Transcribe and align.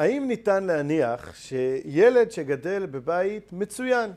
האם 0.00 0.24
ניתן 0.28 0.64
להניח 0.64 1.34
שילד 1.34 2.30
שגדל 2.30 2.86
בבית 2.86 3.52
מצוין, 3.52 4.12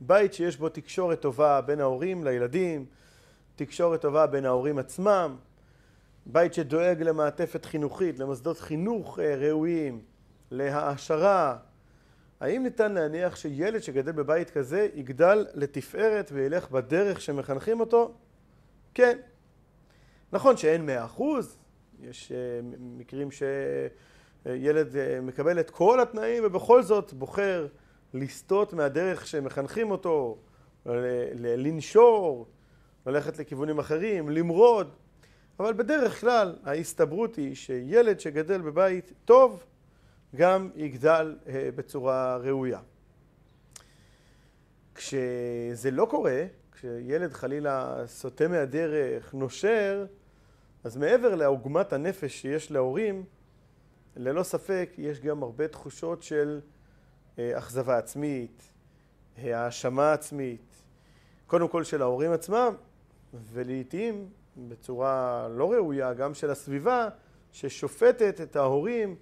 בית 0.00 0.34
שיש 0.34 0.56
בו 0.56 0.68
תקשורת 0.68 1.20
טובה 1.20 1.60
בין 1.60 1.80
ההורים 1.80 2.24
לילדים, 2.24 2.86
תקשורת 3.56 4.00
טובה 4.00 4.26
בין 4.26 4.44
ההורים 4.44 4.78
עצמם, 4.78 5.36
בית 6.26 6.54
שדואג 6.54 7.02
למעטפת 7.02 7.64
חינוכית, 7.64 8.18
למוסדות 8.18 8.58
חינוך 8.58 9.18
אה, 9.18 9.34
ראויים, 9.34 10.00
להעשרה, 10.50 11.56
האם 12.40 12.62
ניתן 12.62 12.92
להניח 12.92 13.36
שילד 13.36 13.82
שגדל 13.82 14.12
בבית 14.12 14.50
כזה 14.50 14.88
יגדל 14.94 15.46
לתפארת 15.54 16.30
וילך 16.32 16.70
בדרך 16.70 17.20
שמחנכים 17.20 17.80
אותו? 17.80 18.14
כן. 18.94 19.18
נכון 20.32 20.56
שאין 20.56 20.86
מאה 20.86 21.04
אחוז, 21.04 21.56
יש 22.00 22.32
אה, 22.32 22.60
מקרים 22.78 23.30
שילד 23.30 24.06
אה, 24.46 25.20
מקבל 25.22 25.60
את 25.60 25.70
כל 25.70 26.00
התנאים 26.00 26.42
ובכל 26.46 26.82
זאת 26.82 27.12
בוחר 27.12 27.66
לסטות 28.14 28.72
מהדרך 28.72 29.26
שמחנכים 29.26 29.90
אותו, 29.90 30.38
לנשור, 31.34 32.46
ללכת 33.06 33.38
לכיוונים 33.38 33.78
אחרים, 33.78 34.28
למרוד, 34.28 34.94
אבל 35.60 35.72
בדרך 35.72 36.20
כלל 36.20 36.56
ההסתברות 36.64 37.36
היא 37.36 37.54
שילד 37.54 38.20
שגדל 38.20 38.60
בבית 38.60 39.12
טוב 39.24 39.64
גם 40.36 40.70
יגדל 40.76 41.36
אה, 41.46 41.68
בצורה 41.74 42.36
ראויה. 42.36 42.80
כשזה 44.94 45.90
לא 45.90 46.06
קורה, 46.10 46.44
כשילד 46.72 47.32
חלילה 47.32 48.02
סוטה 48.06 48.48
מהדרך, 48.48 49.34
נושר, 49.34 50.06
אז 50.84 50.96
מעבר 50.96 51.34
לעוגמת 51.34 51.92
הנפש 51.92 52.42
שיש 52.42 52.70
להורים, 52.70 53.24
ללא 54.16 54.42
ספק 54.42 54.90
יש 54.98 55.20
גם 55.20 55.42
הרבה 55.42 55.68
תחושות 55.68 56.22
של 56.22 56.60
אה, 57.38 57.58
אכזבה 57.58 57.98
עצמית, 57.98 58.62
האשמה 59.36 60.12
עצמית, 60.12 60.82
קודם 61.46 61.68
כל 61.68 61.84
של 61.84 62.02
ההורים 62.02 62.32
עצמם, 62.32 62.74
ולעיתים 63.52 64.28
בצורה 64.56 65.48
לא 65.50 65.72
ראויה 65.72 66.14
גם 66.14 66.34
של 66.34 66.50
הסביבה 66.50 67.08
ששופטת 67.52 68.40
את 68.40 68.56
ההורים 68.56 69.16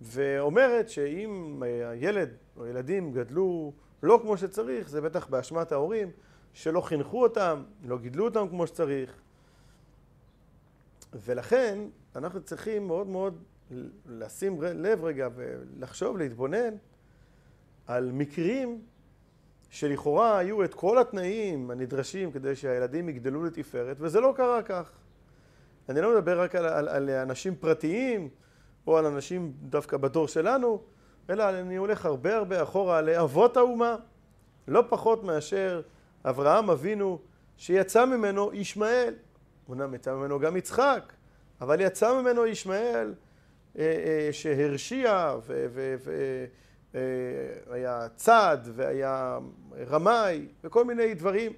ואומרת 0.00 0.88
שאם 0.88 1.62
הילד 1.90 2.30
או 2.56 2.64
הילדים 2.64 3.12
גדלו 3.12 3.72
לא 4.02 4.18
כמו 4.22 4.36
שצריך, 4.36 4.88
זה 4.88 5.00
בטח 5.00 5.26
באשמת 5.26 5.72
ההורים 5.72 6.10
שלא 6.52 6.80
חינכו 6.80 7.22
אותם, 7.22 7.62
לא 7.84 7.98
גידלו 7.98 8.24
אותם 8.24 8.48
כמו 8.48 8.66
שצריך. 8.66 9.20
ולכן 11.12 11.78
אנחנו 12.16 12.42
צריכים 12.42 12.86
מאוד 12.86 13.06
מאוד 13.06 13.42
לשים 14.06 14.62
לב 14.62 15.04
רגע 15.04 15.28
ולחשוב, 15.34 16.18
להתבונן 16.18 16.74
על 17.86 18.12
מקרים 18.12 18.82
שלכאורה 19.70 20.38
היו 20.38 20.64
את 20.64 20.74
כל 20.74 20.98
התנאים 20.98 21.70
הנדרשים 21.70 22.32
כדי 22.32 22.56
שהילדים 22.56 23.08
יגדלו 23.08 23.44
לתפארת, 23.44 23.96
וזה 24.00 24.20
לא 24.20 24.32
קרה 24.36 24.62
כך. 24.62 24.90
אני 25.88 26.00
לא 26.00 26.14
מדבר 26.14 26.40
רק 26.40 26.54
על, 26.54 26.66
על, 26.66 26.88
על 26.88 27.10
אנשים 27.10 27.56
פרטיים, 27.56 28.28
או 28.86 28.98
על 28.98 29.06
אנשים 29.06 29.52
דווקא 29.62 29.96
בדור 29.96 30.28
שלנו, 30.28 30.82
אלא 31.30 31.50
אני 31.50 31.76
הולך 31.76 32.06
הרבה 32.06 32.36
הרבה 32.36 32.62
אחורה 32.62 33.00
לאבות 33.00 33.56
האומה, 33.56 33.96
לא 34.68 34.84
פחות 34.88 35.24
מאשר 35.24 35.82
אברהם 36.24 36.70
אבינו 36.70 37.18
שיצא 37.56 38.04
ממנו 38.04 38.50
ישמעאל. 38.52 39.14
אמנם 39.70 39.94
יצא 39.94 40.14
ממנו 40.14 40.38
גם 40.38 40.56
יצחק, 40.56 41.12
אבל 41.60 41.80
יצא 41.80 42.20
ממנו 42.20 42.46
ישמעאל 42.46 43.14
שהרשיע 44.32 45.36
והיה 47.66 48.06
צד 48.16 48.58
והיה 48.74 49.38
רמאי 49.90 50.46
וכל 50.64 50.84
מיני 50.84 51.14
דברים. 51.14 51.52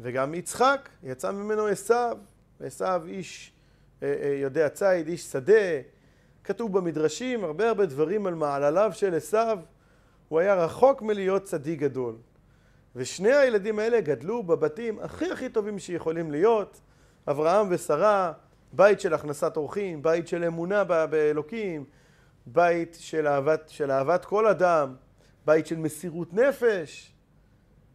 וגם 0.00 0.34
יצחק, 0.34 0.88
יצא 1.02 1.30
ממנו 1.30 1.66
עשיו, 1.66 2.18
עשיו 2.60 3.02
איש 3.06 3.52
אה, 4.02 4.36
יודע 4.42 4.68
ציד, 4.68 5.08
איש 5.08 5.22
שדה, 5.22 5.80
כתוב 6.44 6.78
במדרשים 6.78 7.44
הרבה 7.44 7.68
הרבה 7.68 7.86
דברים 7.86 8.26
על 8.26 8.34
מעלליו 8.34 8.90
של 8.94 9.14
עשיו, 9.14 9.58
הוא 10.28 10.40
היה 10.40 10.54
רחוק 10.54 11.02
מלהיות 11.02 11.42
צדיק 11.42 11.80
גדול. 11.80 12.16
ושני 12.96 13.32
הילדים 13.32 13.78
האלה 13.78 14.00
גדלו 14.00 14.42
בבתים 14.42 14.98
הכי 15.00 15.30
הכי 15.30 15.48
טובים 15.48 15.78
שיכולים 15.78 16.30
להיות, 16.30 16.80
אברהם 17.28 17.66
ושרה, 17.70 18.32
בית 18.76 19.00
של 19.00 19.14
הכנסת 19.14 19.56
אורחים, 19.56 20.02
בית 20.02 20.28
של 20.28 20.44
אמונה 20.44 20.84
באלוקים, 20.84 21.84
בית 22.46 22.96
של 23.00 23.26
אהבת, 23.26 23.68
של 23.68 23.90
אהבת 23.90 24.24
כל 24.24 24.46
אדם, 24.46 24.94
בית 25.46 25.66
של 25.66 25.76
מסירות 25.76 26.34
נפש. 26.34 27.12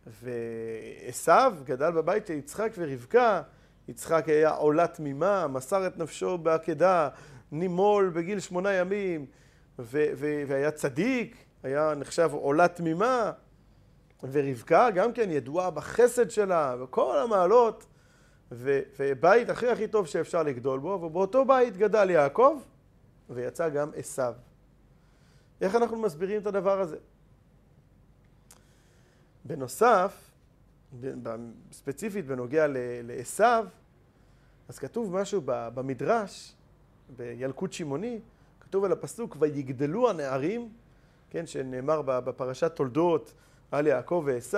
ועשו 0.07 1.63
גדל 1.63 1.91
בבית 1.91 2.27
של 2.27 2.33
יצחק 2.33 2.71
ורבקה, 2.77 3.41
יצחק 3.87 4.29
היה 4.29 4.49
עולה 4.49 4.87
תמימה, 4.87 5.47
מסר 5.47 5.87
את 5.87 5.97
נפשו 5.97 6.37
בעקדה, 6.37 7.09
נימול 7.51 8.09
בגיל 8.09 8.39
שמונה 8.39 8.73
ימים, 8.73 9.25
ו- 9.79 10.11
ו- 10.15 10.43
והיה 10.47 10.71
צדיק, 10.71 11.37
היה 11.63 11.93
נחשב 11.95 12.29
עולה 12.33 12.67
תמימה, 12.67 13.31
ורבקה 14.31 14.89
גם 14.91 15.13
כן 15.13 15.31
ידועה 15.31 15.69
בחסד 15.69 16.29
שלה, 16.29 16.75
וכל 16.79 17.17
המעלות, 17.17 17.85
ובית 18.51 19.49
הכי 19.49 19.67
הכי 19.67 19.87
טוב 19.87 20.07
שאפשר 20.07 20.43
לגדול 20.43 20.79
בו, 20.79 20.87
ובאותו 20.87 21.45
בית 21.45 21.77
גדל 21.77 22.09
יעקב, 22.09 22.61
ויצא 23.29 23.69
גם 23.69 23.91
עשו. 23.95 24.23
איך 25.61 25.75
אנחנו 25.75 25.97
מסבירים 25.97 26.41
את 26.41 26.47
הדבר 26.47 26.81
הזה? 26.81 26.97
בנוסף, 29.45 30.31
ספציפית 31.71 32.25
בנוגע 32.25 32.65
לעשו, 33.03 33.43
אז 34.67 34.79
כתוב 34.79 35.13
משהו 35.13 35.41
במדרש, 35.45 36.55
בילקוט 37.15 37.73
שמעוני, 37.73 38.19
כתוב 38.59 38.83
על 38.83 38.91
הפסוק 38.91 39.37
ויגדלו 39.39 40.09
הנערים, 40.09 40.69
כן, 41.29 41.45
שנאמר 41.45 42.01
בפרשת 42.01 42.75
תולדות 42.75 43.33
על 43.71 43.87
יעקב 43.87 44.23
ועשו, 44.25 44.57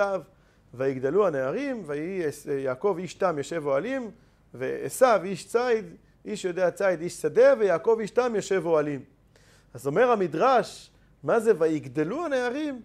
ויגדלו 0.74 1.26
הנערים, 1.26 1.82
ויהי 1.86 2.22
יעקב 2.58 2.96
איש 2.98 3.14
תם 3.14 3.38
יושב 3.38 3.66
אוהלים, 3.66 4.10
ועשו 4.54 5.06
איש 5.24 5.48
ציד, 5.48 5.84
איש 6.24 6.44
יודע 6.44 6.70
ציד 6.70 7.00
איש 7.00 7.12
שדה, 7.14 7.54
ויעקב 7.58 7.96
איש 8.00 8.10
תם 8.10 8.32
יושב 8.34 8.62
אוהלים. 8.66 9.00
אז 9.74 9.86
אומר 9.86 10.10
המדרש, 10.10 10.90
מה 11.22 11.40
זה 11.40 11.52
ויגדלו 11.58 12.24
הנערים? 12.24 12.82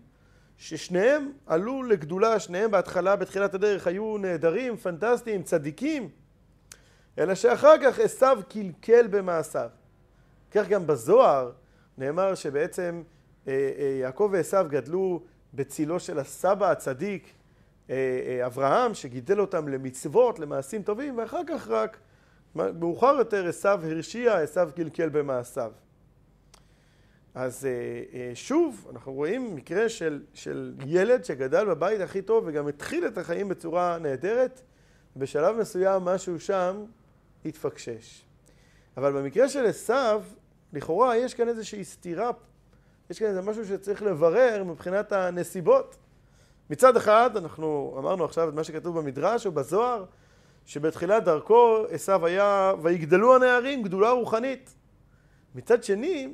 ששניהם 0.58 1.32
עלו 1.46 1.84
לגדולה, 1.84 2.40
שניהם 2.40 2.72
בהתחלה, 2.72 3.16
בתחילת 3.16 3.54
הדרך, 3.54 3.88
היו 3.88 4.18
נהדרים, 4.18 4.78
פנטסטיים, 4.78 5.44
צדיקים. 5.44 6.10
אלא 7.18 7.36
שאחר 7.36 7.74
כך 7.84 8.00
עשיו 8.00 8.40
קלקל 8.50 9.08
במעשיו. 9.08 9.70
כך 10.52 10.68
גם 10.68 10.88
בזוהר 10.88 11.52
נאמר 11.98 12.36
שבעצם 12.36 13.04
אה, 13.48 13.72
אה, 13.80 13.98
יעקב 14.02 14.30
ועשיו 14.32 14.66
גדלו 14.70 15.24
בצילו 15.54 16.00
של 16.00 16.20
הסבא 16.20 16.72
הצדיק 16.72 17.34
אברהם, 18.46 18.94
שגידל 18.94 19.42
אותם 19.42 19.68
למצוות, 19.68 20.40
למעשים 20.40 20.84
טובים, 20.84 21.18
ואחר 21.18 21.42
כך 21.48 21.68
רק, 21.68 21.98
מאוחר 22.56 23.16
יותר 23.18 23.48
עשיו 23.48 23.82
הרשיע, 23.84 24.38
עשיו 24.38 24.70
קלקל 24.76 25.10
במעשיו. 25.10 25.72
אז 27.36 27.68
שוב, 28.34 28.88
אנחנו 28.92 29.14
רואים 29.14 29.56
מקרה 29.56 29.90
של, 29.90 30.24
של 30.34 30.74
ילד 30.86 31.26
שגדל 31.26 31.66
בבית 31.66 32.02
הכי 32.02 32.22
טוב 32.22 32.44
וגם 32.48 32.68
התחיל 32.68 33.08
את 33.08 33.18
החיים 33.18 33.50
בצורה 33.50 33.98
נהדרת, 33.98 34.62
בשלב 35.18 35.56
מסוים 35.58 36.04
משהו 36.04 36.40
שם 36.40 36.84
התפקשש. 37.46 38.26
אבל 38.98 39.12
במקרה 39.12 39.50
של 39.50 39.66
עשיו, 39.66 40.24
לכאורה 40.74 41.18
יש 41.18 41.34
כאן 41.34 41.48
איזושהי 41.48 41.84
סתירה, 41.84 42.32
יש 43.10 43.20
כאן 43.20 43.28
איזה 43.28 43.42
משהו 43.42 43.66
שצריך 43.66 44.02
לברר 44.02 44.64
מבחינת 44.64 45.12
הנסיבות. 45.12 45.96
מצד 46.70 46.98
אחד, 46.98 47.38
אנחנו 47.38 47.96
אמרנו 48.00 48.26
עכשיו 48.26 48.50
את 48.50 48.54
מה 48.54 48.64
שכתוב 48.64 49.00
במדרש 49.00 49.46
או 49.46 49.52
בזוהר, 49.52 50.06
שבתחילת 50.66 51.24
דרכו 51.24 51.86
עשיו 51.90 52.26
היה 52.26 52.74
ויגדלו 52.82 53.36
הנערים 53.36 53.84
גדולה 53.84 54.12
רוחנית. 54.12 54.76
מצד 55.56 55.84
שני, 55.84 56.34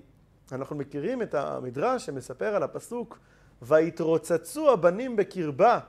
אנחנו 0.51 0.75
מכירים 0.75 1.21
את 1.21 1.35
המדרש 1.35 2.06
שמספר 2.06 2.56
על 2.56 2.63
הפסוק 2.63 3.19
ויתרוצצו 3.62 4.71
הבנים 4.71 5.15
בקרבה 5.15 5.80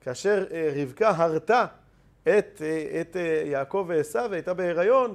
כאשר 0.00 0.44
אה, 0.52 0.72
רבקה 0.76 1.10
הרתה 1.10 1.66
את, 2.22 2.62
אה, 2.64 3.00
את 3.00 3.16
אה, 3.16 3.42
יעקב 3.46 3.84
ועשיו 3.88 4.28
והייתה 4.30 4.54
בהיריון, 4.54 5.14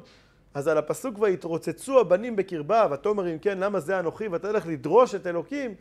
אז 0.53 0.67
על 0.67 0.77
הפסוק 0.77 1.19
ויתרוצצו 1.19 1.99
הבנים 1.99 2.35
בקרבה, 2.35 2.87
ותאמר 2.91 3.33
אם 3.33 3.39
כן 3.39 3.57
למה 3.57 3.79
זה 3.79 3.99
אנוכי 3.99 4.27
ותלך 4.27 4.67
לדרוש 4.67 5.15
את 5.15 5.27
אלוקים, 5.27 5.75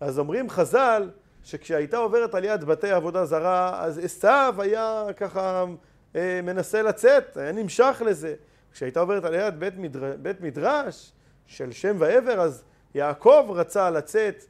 אז 0.00 0.18
אומרים 0.18 0.50
חז"ל 0.50 1.10
שכשהייתה 1.44 1.96
עוברת 1.96 2.34
על 2.34 2.44
יד 2.44 2.64
בתי 2.64 2.90
עבודה 2.90 3.24
זרה, 3.24 3.84
אז 3.84 3.98
עשיו 3.98 4.54
היה 4.58 5.04
ככה 5.16 5.64
אה, 6.16 6.40
מנסה 6.42 6.82
לצאת, 6.82 7.36
היה 7.36 7.52
נמשך 7.52 8.02
לזה. 8.06 8.34
כשהייתה 8.72 9.00
עוברת 9.00 9.24
על 9.24 9.34
יד 9.34 9.60
בית, 9.60 9.78
מדר... 9.78 10.16
בית 10.22 10.40
מדרש 10.40 11.12
של 11.46 11.72
שם 11.72 11.96
ועבר, 11.98 12.40
אז 12.40 12.64
יעקב 12.94 13.46
רצה 13.50 13.90
לצאת, 13.90 14.44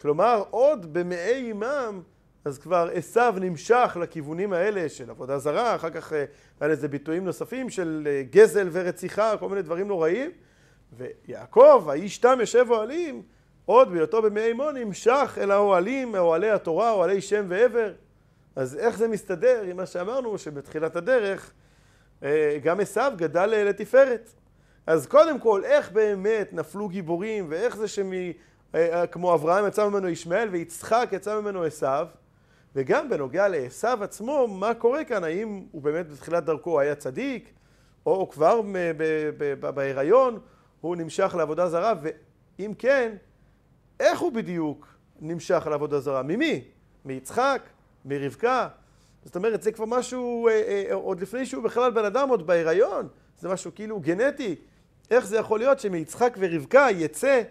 כלומר 0.00 0.42
עוד 0.50 0.92
במעי 0.92 1.46
אימם 1.46 2.02
אז 2.44 2.58
כבר 2.58 2.90
עשיו 2.94 3.34
נמשך 3.40 3.96
לכיוונים 4.00 4.52
האלה 4.52 4.88
של 4.88 5.10
עבודה 5.10 5.38
זרה, 5.38 5.74
אחר 5.74 5.90
כך 5.90 6.12
אה, 6.12 6.24
היה 6.60 6.68
לזה 6.68 6.88
ביטויים 6.88 7.24
נוספים 7.24 7.70
של 7.70 8.08
אה, 8.10 8.22
גזל 8.30 8.68
ורציחה, 8.72 9.36
כל 9.36 9.48
מיני 9.48 9.62
דברים 9.62 9.88
נוראים. 9.88 10.30
ויעקב, 10.92 11.86
האיש 11.90 12.18
תם 12.18 12.36
יושב 12.40 12.66
אוהלים, 12.70 13.22
עוד 13.66 13.92
בהיותו 13.92 14.22
במי 14.22 14.40
אימו 14.40 14.70
נמשך 14.70 15.38
אל 15.40 15.50
האוהלים, 15.50 16.16
אוהלי 16.16 16.50
התורה, 16.50 16.90
אוהלי 16.90 17.20
שם 17.20 17.44
ועבר. 17.48 17.92
אז 18.56 18.76
איך 18.76 18.98
זה 18.98 19.08
מסתדר 19.08 19.62
עם 19.62 19.76
מה 19.76 19.86
שאמרנו, 19.86 20.38
שבתחילת 20.38 20.96
הדרך 20.96 21.52
אה, 22.22 22.58
גם 22.62 22.80
עשיו 22.80 23.12
גדל 23.16 23.46
לתפארת. 23.46 24.30
אז 24.86 25.06
קודם 25.06 25.38
כל, 25.38 25.64
איך 25.64 25.92
באמת 25.92 26.52
נפלו 26.52 26.88
גיבורים, 26.88 27.46
ואיך 27.48 27.76
זה 27.76 27.86
שכמו 27.88 29.34
אברהם 29.34 29.66
יצא 29.66 29.88
ממנו 29.88 30.08
ישמעאל 30.08 30.48
ויצחק 30.48 31.08
יצא 31.12 31.40
ממנו 31.40 31.62
עשיו, 31.62 32.06
וגם 32.74 33.10
בנוגע 33.10 33.48
לעשו 33.48 33.88
עצמו, 34.02 34.48
מה 34.48 34.74
קורה 34.74 35.04
כאן? 35.04 35.24
האם 35.24 35.64
הוא 35.72 35.82
באמת 35.82 36.10
בתחילת 36.10 36.44
דרכו 36.44 36.80
היה 36.80 36.94
צדיק, 36.94 37.52
או 38.06 38.30
כבר 38.30 38.60
בהיריון 39.60 40.38
הוא 40.80 40.96
נמשך 40.96 41.34
לעבודה 41.38 41.68
זרה, 41.68 41.92
ואם 42.58 42.72
כן, 42.78 43.16
איך 44.00 44.20
הוא 44.20 44.32
בדיוק 44.32 44.86
נמשך 45.20 45.66
לעבודה 45.70 46.00
זרה? 46.00 46.22
ממי? 46.22 46.64
מיצחק? 47.04 47.62
מרבקה? 48.04 48.68
זאת 49.24 49.36
אומרת, 49.36 49.62
זה 49.62 49.72
כבר 49.72 49.84
משהו, 49.84 50.48
אה, 50.48 50.52
אה, 50.88 50.94
עוד 50.94 51.20
לפני 51.20 51.46
שהוא 51.46 51.64
בכלל 51.64 51.90
בן 51.90 52.04
אדם, 52.04 52.28
עוד 52.28 52.46
בהיריון, 52.46 53.08
זה 53.38 53.48
משהו 53.48 53.74
כאילו 53.74 54.00
גנטי. 54.00 54.56
איך 55.10 55.26
זה 55.26 55.36
יכול 55.36 55.58
להיות 55.58 55.80
שמיצחק 55.80 56.36
ורבקה 56.38 56.86
יצא 56.90 57.42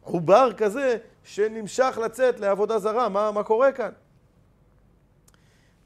עובר 0.00 0.52
כזה 0.56 0.96
שנמשך 1.24 1.98
לצאת 2.04 2.40
לעבודה 2.40 2.78
זרה? 2.78 3.08
מה, 3.08 3.30
מה 3.30 3.42
קורה 3.42 3.72
כאן? 3.72 3.90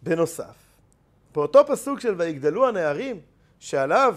בנוסף, 0.02 0.56
באותו 1.34 1.67
פסוק 1.67 2.00
של 2.00 2.14
ויגדלו 2.19 2.69
הנערים, 2.69 3.20
שעליו 3.58 4.17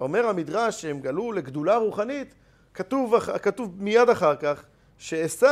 אומר 0.00 0.26
המדרש 0.26 0.82
שהם 0.82 1.00
גלו 1.00 1.32
לגדולה 1.32 1.76
רוחנית, 1.76 2.34
כתוב, 2.74 3.18
כתוב 3.20 3.82
מיד 3.82 4.08
אחר 4.08 4.36
כך 4.36 4.64
שעשו, 4.98 5.46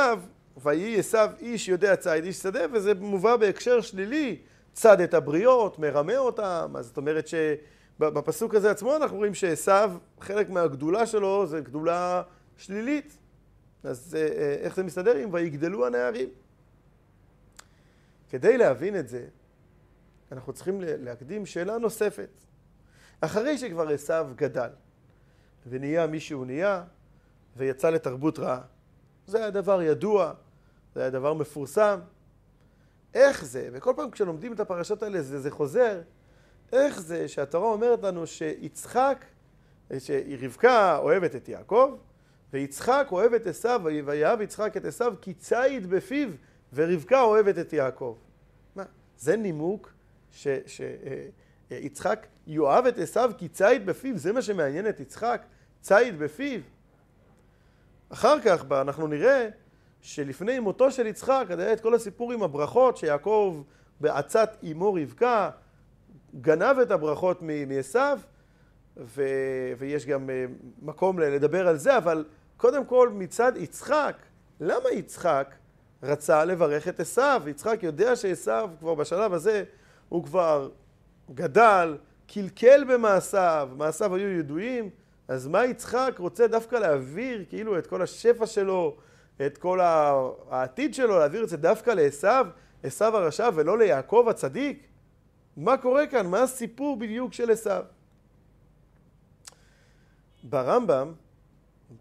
ויהי 0.62 0.98
עשו 0.98 1.18
איש 1.38 1.68
יודע 1.68 1.96
ציד 1.96 2.24
איש 2.24 2.36
שדה, 2.36 2.60
וזה 2.72 2.94
מובא 2.94 3.36
בהקשר 3.36 3.80
שלילי, 3.80 4.38
צד 4.72 5.00
את 5.00 5.14
הבריות, 5.14 5.78
מרמה 5.78 6.16
אותם, 6.16 6.72
אז 6.78 6.86
זאת 6.86 6.96
אומרת 6.96 7.28
שבפסוק 7.28 8.54
הזה 8.54 8.70
עצמו 8.70 8.96
אנחנו 8.96 9.16
רואים 9.16 9.34
שעשו, 9.34 9.72
חלק 10.20 10.50
מהגדולה 10.50 11.06
שלו 11.06 11.46
זה 11.46 11.60
גדולה 11.60 12.22
שלילית. 12.56 13.18
אז 13.84 14.16
אה, 14.18 14.26
אה, 14.26 14.54
איך 14.60 14.76
זה 14.76 14.82
מסתדר 14.82 15.16
עם 15.16 15.28
ויגדלו 15.32 15.86
הנערים? 15.86 16.28
כדי 18.30 18.58
להבין 18.58 18.98
את 18.98 19.08
זה, 19.08 19.26
אנחנו 20.32 20.52
צריכים 20.52 20.80
להקדים 20.80 21.46
שאלה 21.46 21.78
נוספת. 21.78 22.28
אחרי 23.20 23.58
שכבר 23.58 23.88
עשיו 23.88 24.30
גדל 24.36 24.70
ונהיה 25.66 26.06
מי 26.06 26.20
שהוא 26.20 26.46
נהיה 26.46 26.84
ויצא 27.56 27.90
לתרבות 27.90 28.38
רעה, 28.38 28.60
זה 29.26 29.38
היה 29.38 29.50
דבר 29.50 29.82
ידוע, 29.82 30.32
זה 30.94 31.00
היה 31.00 31.10
דבר 31.10 31.34
מפורסם. 31.34 32.00
איך 33.14 33.44
זה, 33.44 33.68
וכל 33.72 33.92
פעם 33.96 34.10
כשלומדים 34.10 34.52
את 34.52 34.60
הפרשות 34.60 35.02
האלה 35.02 35.22
זה, 35.22 35.40
זה 35.40 35.50
חוזר, 35.50 36.00
איך 36.72 37.00
זה 37.00 37.28
שהתורה 37.28 37.72
אומרת 37.72 38.02
לנו 38.02 38.26
שיצחק, 38.26 39.24
שרבקה 39.98 40.98
אוהבת 40.98 41.36
את 41.36 41.48
יעקב, 41.48 41.96
ויצחק 42.52 43.08
אוהב 43.12 43.34
את 43.34 43.46
עשיו, 43.46 43.80
ויאהב 44.04 44.40
יצחק 44.40 44.76
את 44.76 44.84
עשיו 44.84 45.14
כי 45.20 45.34
ציד 45.34 45.86
בפיו, 45.86 46.28
ורבקה 46.72 47.20
אוהבת 47.20 47.58
את 47.58 47.72
יעקב. 47.72 48.16
מה, 48.76 48.84
זה 49.18 49.36
נימוק 49.36 49.92
שיצחק 51.70 52.26
יאהב 52.46 52.86
את 52.86 52.98
עשיו 52.98 53.30
כי 53.38 53.48
ציד 53.48 53.86
בפיו, 53.86 54.18
זה 54.18 54.32
מה 54.32 54.42
שמעניין 54.42 54.88
את 54.88 55.00
יצחק, 55.00 55.42
ציד 55.80 56.18
בפיו. 56.18 56.60
אחר 58.08 58.40
כך 58.40 58.64
אנחנו 58.72 59.06
נראה 59.06 59.48
שלפני 60.00 60.58
מותו 60.58 60.90
של 60.90 61.06
יצחק, 61.06 61.46
היה 61.58 61.72
את 61.72 61.80
כל 61.80 61.94
הסיפור 61.94 62.32
עם 62.32 62.42
הברכות 62.42 62.96
שיעקב 62.96 63.62
בעצת 64.00 64.56
אמו 64.72 64.92
רבקה 64.92 65.50
גנב 66.40 66.78
את 66.78 66.90
הברכות 66.90 67.42
מעשיו 67.66 68.18
ויש 69.78 70.06
גם 70.06 70.30
אה, 70.30 70.44
מקום 70.82 71.18
לדבר 71.18 71.68
על 71.68 71.76
זה, 71.76 71.96
אבל 71.96 72.24
קודם 72.56 72.84
כל 72.84 73.10
מצד 73.12 73.52
יצחק, 73.56 74.16
למה 74.60 74.90
יצחק 74.92 75.54
רצה 76.02 76.44
לברך 76.44 76.88
את 76.88 77.00
עשיו? 77.00 77.42
יצחק 77.46 77.82
יודע 77.82 78.16
שעשיו 78.16 78.70
כבר 78.80 78.94
בשלב 78.94 79.32
הזה 79.32 79.64
הוא 80.08 80.24
כבר 80.24 80.70
גדל, 81.34 81.96
קלקל 82.26 82.84
במעשיו, 82.84 83.68
מעשיו 83.76 84.14
היו 84.14 84.28
ידועים, 84.28 84.90
אז 85.28 85.46
מה 85.46 85.64
יצחק 85.64 86.14
רוצה 86.18 86.46
דווקא 86.46 86.76
להעביר 86.76 87.44
כאילו 87.48 87.78
את 87.78 87.86
כל 87.86 88.02
השפע 88.02 88.46
שלו, 88.46 88.96
את 89.46 89.58
כל 89.58 89.80
העתיד 89.80 90.94
שלו, 90.94 91.18
להעביר 91.18 91.44
את 91.44 91.48
זה 91.48 91.56
דווקא 91.56 91.90
לעשו, 91.90 92.28
עשו 92.82 93.04
הרשע 93.04 93.50
ולא 93.54 93.78
ליעקב 93.78 94.26
הצדיק? 94.30 94.86
מה 95.56 95.76
קורה 95.76 96.06
כאן? 96.06 96.26
מה 96.26 96.42
הסיפור 96.42 96.98
בדיוק 96.98 97.32
של 97.32 97.50
עשו? 97.50 97.70
ברמב"ם, 100.42 101.12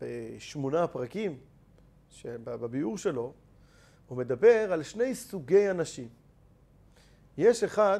בשמונה 0.02 0.84
הפרקים, 0.84 1.38
בביאור 2.26 2.98
שלו, 2.98 3.34
הוא 4.08 4.18
מדבר 4.18 4.74
על 4.74 4.84
שני 4.84 5.16
סוגי 5.16 5.72
אנשים. 5.72 6.08
יש 7.38 7.64
אחד 7.64 8.00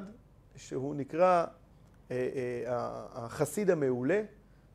שהוא 0.56 0.96
נקרא 0.96 1.46
אה, 2.12 2.30
אה, 2.66 2.74
החסיד 3.14 3.70
המעולה, 3.70 4.22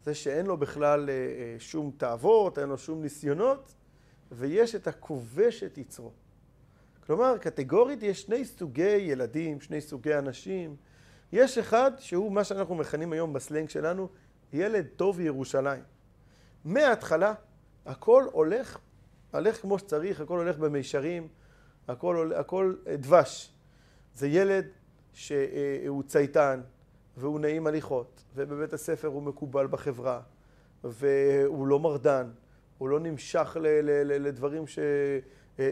זה 0.05 0.15
שאין 0.15 0.47
לו 0.47 0.57
בכלל 0.57 1.11
אה, 1.11 1.15
שום 1.59 1.91
תאוות, 1.97 2.59
אין 2.59 2.69
לו 2.69 2.79
שום 2.79 3.03
ניסיונות, 3.03 3.75
ויש 4.33 4.75
את 4.75 4.87
הכובש 4.87 5.63
את 5.63 5.79
יצרו. 5.79 6.11
כלומר, 7.07 7.39
קטגורית 7.39 8.03
יש 8.03 8.23
שני 8.23 8.45
סוגי 8.45 8.97
ילדים, 8.97 9.61
שני 9.61 9.81
סוגי 9.81 10.15
אנשים. 10.15 10.77
יש 11.33 11.59
אחד 11.59 11.91
שהוא 11.99 12.33
מה 12.33 12.45
שאנחנו 12.45 12.75
מכנים 12.75 13.13
היום 13.13 13.33
בסלנג 13.33 13.69
שלנו, 13.69 14.09
ילד 14.53 14.87
טוב 14.97 15.21
ירושלים. 15.21 15.83
מההתחלה 16.65 17.35
הכל 17.87 18.25
הולך, 18.33 18.79
הולך 19.33 19.61
כמו 19.61 19.79
שצריך, 19.79 20.21
הכל 20.21 20.39
הולך 20.39 20.59
במישרים, 20.59 21.29
הכל, 21.89 22.33
הכל 22.37 22.75
דבש. 22.99 23.53
זה 24.15 24.29
ילד 24.29 24.67
שהוא 25.13 26.03
צייתן, 26.03 26.61
והוא 27.17 27.41
נעים 27.41 27.67
הליכות, 27.67 28.25
ובבית 28.35 28.73
הספר 28.73 29.09
הוא 29.09 29.23
מקובל 29.23 29.67
בחברה, 29.67 30.21
והוא 30.85 31.67
לא 31.67 31.81
מרדן, 31.81 32.31
הוא 32.79 32.89
לא 32.89 33.01
נמשך 33.01 33.57
ל- 33.61 33.67
ל- 33.67 34.03
ל- 34.03 34.27
לדברים 34.27 34.67
ש- 34.67 34.79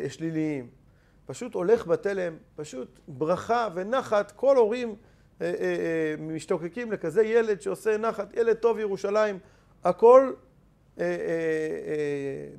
שליליים. 0.09 0.69
פשוט 1.27 1.55
הולך 1.55 1.87
בתלם, 1.87 2.37
פשוט 2.57 3.01
ברכה 3.09 3.69
ונחת, 3.75 4.33
כל 4.37 4.57
הורים 4.57 4.89
אה, 4.89 5.47
אה, 5.47 5.53
אה, 5.61 6.15
משתוקקים 6.19 6.93
לכזה 6.93 7.23
ילד 7.23 7.61
שעושה 7.61 7.97
נחת, 7.97 8.37
ילד 8.37 8.57
טוב 8.57 8.79
ירושלים, 8.79 9.39
הכל 9.85 10.33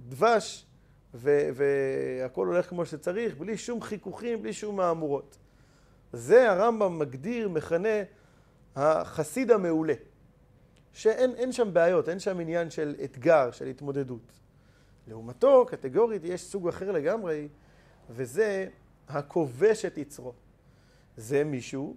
דבש 0.07 0.65
והכל 1.13 2.47
הולך 2.47 2.69
כמו 2.69 2.85
שצריך, 2.85 3.37
בלי 3.37 3.57
שום 3.57 3.81
חיכוכים, 3.81 4.41
בלי 4.41 4.53
שום 4.53 4.75
מהמורות. 4.75 5.37
זה 6.13 6.51
הרמב"ם 6.51 6.99
מגדיר, 6.99 7.49
מכנה, 7.49 7.97
החסיד 8.79 9.51
המעולה. 9.51 9.93
שאין 10.93 11.51
שם 11.51 11.73
בעיות, 11.73 12.09
אין 12.09 12.19
שם 12.19 12.39
עניין 12.39 12.69
של 12.69 12.95
אתגר, 13.03 13.51
של 13.51 13.65
התמודדות. 13.65 14.31
לעומתו, 15.07 15.65
קטגורית, 15.65 16.21
יש 16.23 16.41
סוג 16.41 16.67
אחר 16.67 16.91
לגמרי, 16.91 17.47
וזה 18.09 18.67
הכובש 19.07 19.85
את 19.85 19.97
יצרו. 19.97 20.33
זה 21.17 21.43
מישהו 21.43 21.95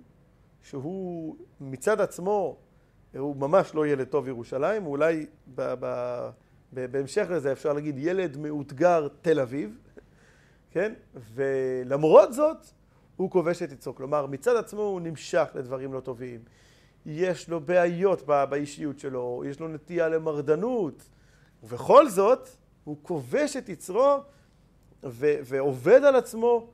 שהוא 0.62 1.36
מצד 1.60 2.00
עצמו, 2.00 2.56
הוא 3.18 3.36
ממש 3.36 3.74
לא 3.74 3.86
ילד 3.86 4.06
טוב 4.06 4.28
ירושלים, 4.28 4.82
הוא 4.82 4.92
אולי 4.92 5.26
ב- 5.54 5.74
ב- 5.80 6.30
ב- 6.74 6.86
בהמשך 6.92 7.26
לזה 7.30 7.52
אפשר 7.52 7.72
להגיד 7.72 7.98
ילד 7.98 8.36
מאותגר 8.36 9.08
תל 9.22 9.40
אביב, 9.40 9.78
כן? 10.70 10.94
ולמרות 11.34 12.32
זאת, 12.32 12.56
הוא 13.16 13.30
כובש 13.30 13.62
את 13.62 13.72
יצרו. 13.72 13.94
כלומר, 13.94 14.26
מצד 14.26 14.56
עצמו 14.56 14.82
הוא 14.82 15.00
נמשך 15.00 15.48
לדברים 15.54 15.92
לא 15.92 16.00
טובים. 16.00 16.40
יש 17.06 17.48
לו 17.48 17.60
בעיות 17.60 18.22
באישיות 18.26 18.98
שלו, 18.98 19.42
יש 19.46 19.60
לו 19.60 19.68
נטייה 19.68 20.08
למרדנות, 20.08 21.02
ובכל 21.62 22.08
זאת, 22.08 22.48
הוא 22.84 22.96
כובש 23.02 23.56
את 23.56 23.68
יצרו 23.68 24.16
ו- 25.04 25.36
ועובד 25.44 26.04
על 26.04 26.16
עצמו 26.16 26.68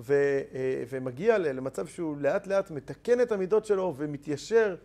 ו- 0.00 0.40
אה, 0.54 0.84
ומגיע 0.88 1.38
למצב 1.38 1.86
שהוא 1.86 2.16
לאט 2.16 2.46
לאט 2.46 2.70
מתקן 2.70 3.20
את 3.20 3.32
המידות 3.32 3.64
שלו 3.66 3.94
ומתיישר 3.96 4.76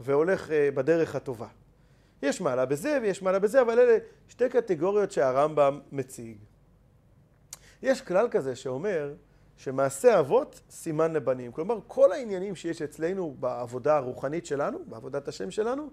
והולך 0.00 0.50
אה, 0.50 0.70
בדרך 0.74 1.14
הטובה. 1.14 1.48
יש 2.22 2.40
מעלה 2.40 2.66
בזה 2.66 2.98
ויש 3.02 3.22
מעלה 3.22 3.38
בזה, 3.38 3.60
אבל 3.60 3.78
אלה 3.78 3.98
שתי 4.28 4.48
קטגוריות 4.48 5.12
שהרמב"ם 5.12 5.80
מציג. 5.92 6.36
יש 7.82 8.00
כלל 8.00 8.28
כזה 8.30 8.56
שאומר 8.56 9.14
שמעשה 9.58 10.18
אבות 10.20 10.60
סימן 10.70 11.12
לבנים. 11.12 11.52
כלומר, 11.52 11.78
כל 11.86 12.12
העניינים 12.12 12.56
שיש 12.56 12.82
אצלנו 12.82 13.36
בעבודה 13.40 13.96
הרוחנית 13.96 14.46
שלנו, 14.46 14.78
בעבודת 14.86 15.28
השם 15.28 15.50
שלנו, 15.50 15.90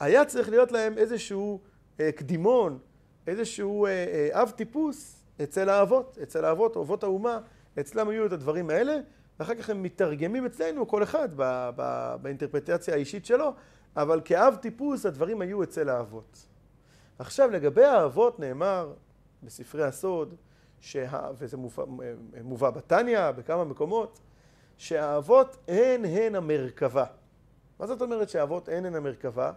היה 0.00 0.24
צריך 0.24 0.48
להיות 0.48 0.72
להם 0.72 0.98
איזשהו 0.98 1.60
אה, 2.00 2.12
קדימון, 2.12 2.78
איזשהו 3.26 3.86
אה, 3.86 3.90
אה, 3.90 4.42
אב 4.42 4.50
טיפוס 4.50 5.22
אצל 5.42 5.68
האבות, 5.68 6.18
אצל 6.22 6.44
האבות, 6.44 6.76
אבות 6.76 7.02
האומה, 7.02 7.40
אצלם 7.80 8.08
היו 8.08 8.26
את 8.26 8.32
הדברים 8.32 8.70
האלה, 8.70 8.98
ואחר 9.40 9.54
כך 9.54 9.70
הם 9.70 9.82
מתרגמים 9.82 10.46
אצלנו, 10.46 10.88
כל 10.88 11.02
אחד 11.02 11.28
ב, 11.36 11.70
ב, 11.76 12.14
באינטרפטציה 12.22 12.94
האישית 12.94 13.26
שלו, 13.26 13.54
אבל 13.96 14.20
כאב 14.24 14.56
טיפוס 14.60 15.06
הדברים 15.06 15.40
היו 15.40 15.62
אצל 15.62 15.88
האבות. 15.88 16.46
עכשיו, 17.18 17.50
לגבי 17.50 17.84
האבות 17.84 18.40
נאמר 18.40 18.92
בספרי 19.42 19.84
הסוד, 19.84 20.34
שה, 20.80 21.28
וזה 21.38 21.56
מובא, 21.56 21.84
מובא 22.44 22.70
בתניא, 22.70 23.30
בכמה 23.30 23.64
מקומות, 23.64 24.20
שהאבות 24.76 25.56
הן 25.68 26.04
הן 26.04 26.34
המרכבה. 26.34 27.04
מה 27.78 27.86
זאת 27.86 28.02
אומרת 28.02 28.28
שהאבות 28.28 28.68
הן 28.68 28.86
הן 28.86 28.94
המרכבה? 28.94 29.52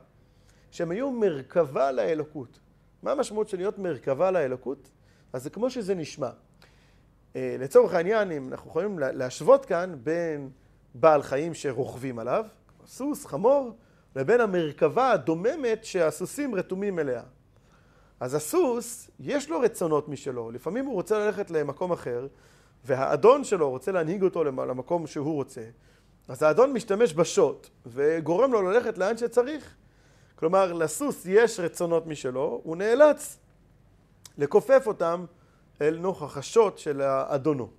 שהם 0.72 0.92
היו 0.92 1.12
מרכבה 1.12 1.92
לאלוקות. 1.92 2.60
מה 3.04 3.12
המשמעות 3.12 3.50
של 3.50 3.58
להיות 3.58 3.78
מרכבה 3.80 4.32
לאלוקות? 4.32 4.90
אז 5.34 5.44
זה 5.44 5.50
כמו 5.50 5.70
שזה 5.70 5.96
נשמע. 5.96 6.30
אה, 7.36 7.56
לצורך 7.60 7.94
העניין, 7.94 8.32
אם 8.32 8.50
אנחנו 8.52 8.70
יכולים 8.70 9.00
להשוות 9.00 9.66
כאן 9.66 9.96
בין 10.04 10.50
בעל 10.94 11.24
חיים 11.24 11.54
שרוכבים 11.54 12.20
עליו, 12.20 12.46
סוס, 12.86 13.26
חמור, 13.26 13.78
לבין 14.16 14.42
המרכבה 14.42 15.12
הדוממת 15.12 15.86
שהסוסים 15.86 16.56
רתומים 16.56 17.00
אליה. 17.00 17.24
אז 18.24 18.34
הסוס, 18.34 19.10
יש 19.20 19.50
לו 19.50 19.60
רצונות 19.60 20.10
משלו, 20.10 20.52
לפעמים 20.52 20.86
הוא 20.86 20.94
רוצה 20.94 21.20
ללכת 21.20 21.52
למקום 21.52 21.92
אחר, 21.92 22.28
והאדון 22.86 23.44
שלו 23.44 23.70
רוצה 23.70 23.92
להנהיג 23.92 24.24
אותו 24.24 24.44
למקום 24.44 25.08
שהוא 25.08 25.34
רוצה, 25.34 25.62
אז 26.28 26.44
האדון 26.44 26.74
משתמש 26.74 27.14
בשוט, 27.14 27.70
וגורם 27.86 28.54
לו 28.54 28.62
ללכת 28.62 28.98
לאן 28.98 29.18
שצריך. 29.18 29.76
כלומר, 30.36 30.74
לסוס 30.74 31.26
יש 31.26 31.60
רצונות 31.60 32.08
משלו, 32.08 32.62
הוא 32.64 32.78
נאלץ 32.78 33.40
לכופף 34.38 34.84
אותם 34.88 35.26
אל 35.82 35.98
נוכח 35.98 36.38
השוט 36.38 36.78
של 36.78 37.02
האדונו. 37.02 37.70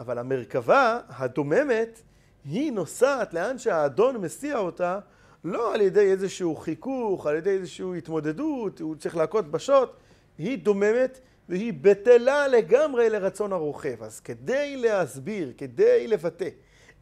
אבל 0.00 0.18
המרכבה 0.18 1.00
הדוממת, 1.08 2.02
היא 2.44 2.72
נוסעת 2.72 3.34
לאן 3.34 3.58
שהאדון 3.58 4.16
מסיע 4.16 4.58
אותה, 4.58 4.98
לא 5.44 5.74
על 5.74 5.80
ידי 5.80 6.10
איזשהו 6.10 6.56
חיכוך, 6.56 7.26
על 7.26 7.36
ידי 7.36 7.50
איזושהי 7.50 7.98
התמודדות, 7.98 8.80
הוא 8.80 8.96
צריך 8.96 9.16
להכות 9.16 9.50
בשוט, 9.50 9.90
היא 10.38 10.58
דוממת 10.58 11.20
והיא 11.48 11.72
בטלה 11.80 12.48
לגמרי 12.48 13.10
לרצון 13.10 13.52
הרוכב. 13.52 14.02
אז 14.02 14.20
כדי 14.20 14.76
להסביר, 14.76 15.52
כדי 15.58 16.06
לבטא 16.06 16.48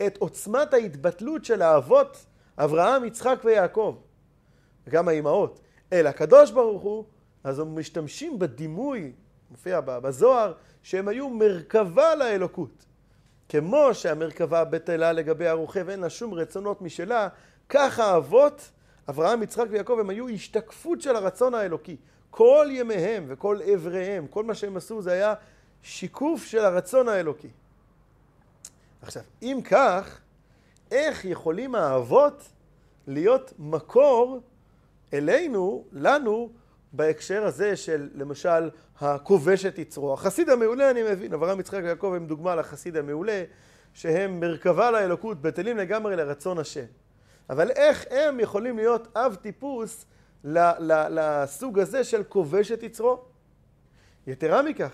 את 0.07 0.17
עוצמת 0.17 0.75
ההתבטלות 0.75 1.45
של 1.45 1.63
האבות, 1.63 2.27
אברהם, 2.59 3.05
יצחק 3.05 3.41
ויעקב, 3.45 3.97
וגם 4.87 5.09
האימהות, 5.09 5.61
אל 5.93 6.07
הקדוש 6.07 6.51
ברוך 6.51 6.83
הוא, 6.83 7.05
אז 7.45 7.59
הם 7.59 7.79
משתמשים 7.79 8.39
בדימוי, 8.39 9.13
מופיע 9.51 9.81
בזוהר, 9.81 10.53
שהם 10.83 11.09
היו 11.09 11.31
מרכבה 11.31 12.15
לאלוקות. 12.15 12.87
כמו 13.49 13.89
שהמרכבה 13.93 14.65
בטלה 14.65 15.13
לגבי 15.13 15.49
הרוכב, 15.49 15.89
אין 15.89 16.01
לה 16.01 16.11
שום 16.11 16.35
רצונות 16.35 16.83
משלה, 16.83 17.29
כך 17.69 17.99
האבות, 17.99 18.71
אברהם, 19.09 19.43
יצחק 19.43 19.67
ויעקב, 19.71 19.97
הם 20.01 20.11
היו 20.11 20.29
השתקפות 20.29 21.01
של 21.01 21.17
הרצון 21.17 21.55
האלוקי. 21.55 21.97
כל 22.31 22.69
ימיהם 22.71 23.25
וכל 23.29 23.59
אבריהם, 23.75 24.27
כל 24.27 24.45
מה 24.45 24.55
שהם 24.55 24.77
עשו 24.77 25.03
זה 25.03 25.13
היה 25.13 25.35
שיקוף 25.83 26.45
של 26.45 26.59
הרצון 26.59 27.09
האלוקי. 27.09 27.49
עכשיו, 29.03 29.23
אם 29.43 29.59
כך, 29.65 30.21
איך 30.91 31.25
יכולים 31.25 31.75
האבות 31.75 32.49
להיות 33.07 33.53
מקור 33.59 34.41
אלינו, 35.13 35.85
לנו, 35.93 36.51
בהקשר 36.93 37.45
הזה 37.45 37.77
של 37.77 38.09
למשל 38.15 38.71
הכובש 39.01 39.67
את 39.67 39.79
יצרו. 39.79 40.15
החסיד 40.15 40.49
המעולה 40.49 40.91
אני 40.91 41.03
מבין, 41.03 41.33
אברהם 41.33 41.61
יצחק 41.61 41.81
ויעקב 41.83 42.13
הם 42.17 42.27
דוגמה 42.27 42.55
לחסיד 42.55 42.97
המעולה 42.97 43.45
שהם 43.95 44.41
מרכבה 44.41 44.91
לאלוקות, 44.91 45.43
בטלים 45.43 45.77
לגמרי 45.77 46.17
לרצון 46.17 46.59
השם. 46.59 46.85
אבל 47.51 47.71
איך 47.71 48.05
הם 48.11 48.41
יכולים 48.41 48.77
להיות 48.77 49.17
אב 49.17 49.35
טיפוס 49.35 50.07
לסוג 50.45 51.79
הזה 51.79 52.05
של 52.05 52.23
כובש 52.23 52.73
את 52.73 52.83
יצרו? 52.83 53.25
יתרה 54.27 54.63
מכך, 54.63 54.93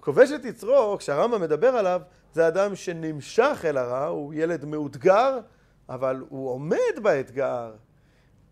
כובש 0.00 0.30
את 0.32 0.44
יצרו, 0.44 0.96
כשהרמב"ם 0.98 1.40
מדבר 1.40 1.68
עליו, 1.68 2.00
זה 2.32 2.48
אדם 2.48 2.74
שנמשך 2.74 3.64
אל 3.64 3.76
הרע, 3.76 4.06
הוא 4.06 4.34
ילד 4.34 4.64
מאותגר, 4.64 5.38
אבל 5.88 6.24
הוא 6.28 6.50
עומד 6.50 7.02
באתגר. 7.02 7.72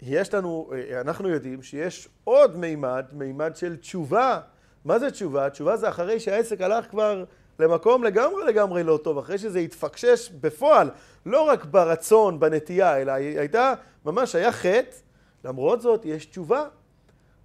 יש 0.03 0.35
לנו, 0.35 0.71
אנחנו 1.01 1.29
יודעים 1.29 1.63
שיש 1.63 2.09
עוד 2.25 2.57
מימד, 2.57 3.05
מימד 3.13 3.57
של 3.57 3.77
תשובה. 3.77 4.41
מה 4.85 4.99
זה 4.99 5.11
תשובה? 5.11 5.51
תשובה 5.51 5.77
זה 5.77 5.89
אחרי 5.89 6.21
שהעסק 6.21 6.61
הלך 6.61 6.91
כבר 6.91 7.25
למקום 7.59 8.05
לגמרי 8.05 8.45
לגמרי 8.45 8.83
לא 8.83 8.99
טוב, 9.03 9.19
אחרי 9.19 9.39
שזה 9.39 9.59
התפקשש 9.59 10.31
בפועל, 10.31 10.91
לא 11.27 11.41
רק 11.41 11.65
ברצון, 11.65 12.41
בנטייה, 12.41 13.03
אלא 13.03 13.13
הייתה, 13.13 13.75
ממש 14.05 14.35
היה 14.35 14.53
חטא, 14.53 14.97
למרות 15.45 15.81
זאת 15.81 16.05
יש 16.05 16.27
תשובה, 16.27 16.65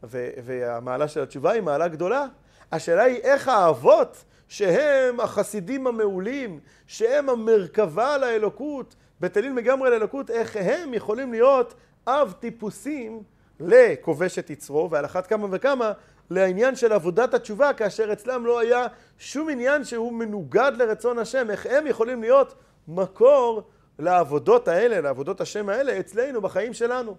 והמעלה 0.04 1.08
של 1.08 1.22
התשובה 1.22 1.52
היא 1.52 1.62
מעלה 1.62 1.88
גדולה. 1.88 2.26
השאלה 2.72 3.04
היא 3.04 3.18
איך 3.18 3.48
האבות, 3.48 4.24
שהם 4.48 5.20
החסידים 5.20 5.88
המעולים, 5.88 6.60
שהם 6.88 7.30
המרכבה 7.30 8.18
לאלוקות, 8.18 8.96
בטלים 9.20 9.58
לגמרי 9.58 9.90
לאלוקות, 9.90 10.30
איך 10.30 10.56
הם 10.56 10.94
יכולים 10.94 11.32
להיות 11.32 11.74
אב 12.08 12.34
טיפוסים 12.40 13.24
לכובש 13.60 14.40
את 14.40 14.50
יצרו, 14.50 14.90
ועל 14.92 15.06
אחת 15.06 15.28
כמה 15.28 15.48
וכמה 15.52 15.92
לעניין 16.30 16.76
של 16.76 16.92
עבודת 16.92 17.34
התשובה, 17.34 17.74
כאשר 17.74 18.14
אצלם 18.14 18.46
לא 18.46 18.60
היה 18.60 18.88
שום 19.18 19.50
עניין 19.50 19.84
שהוא 19.84 20.14
מנוגד 20.14 20.72
לרצון 20.76 21.20
השם, 21.20 21.50
איך 21.50 21.66
הם 21.66 21.88
יכולים 21.88 22.22
להיות 22.22 22.56
מקור 22.88 23.70
לעבודות 24.00 24.68
האלה, 24.68 25.02
לעבודות 25.02 25.42
השם 25.42 25.70
האלה, 25.70 26.00
אצלנו, 26.00 26.42
בחיים 26.42 26.74
שלנו. 26.74 27.18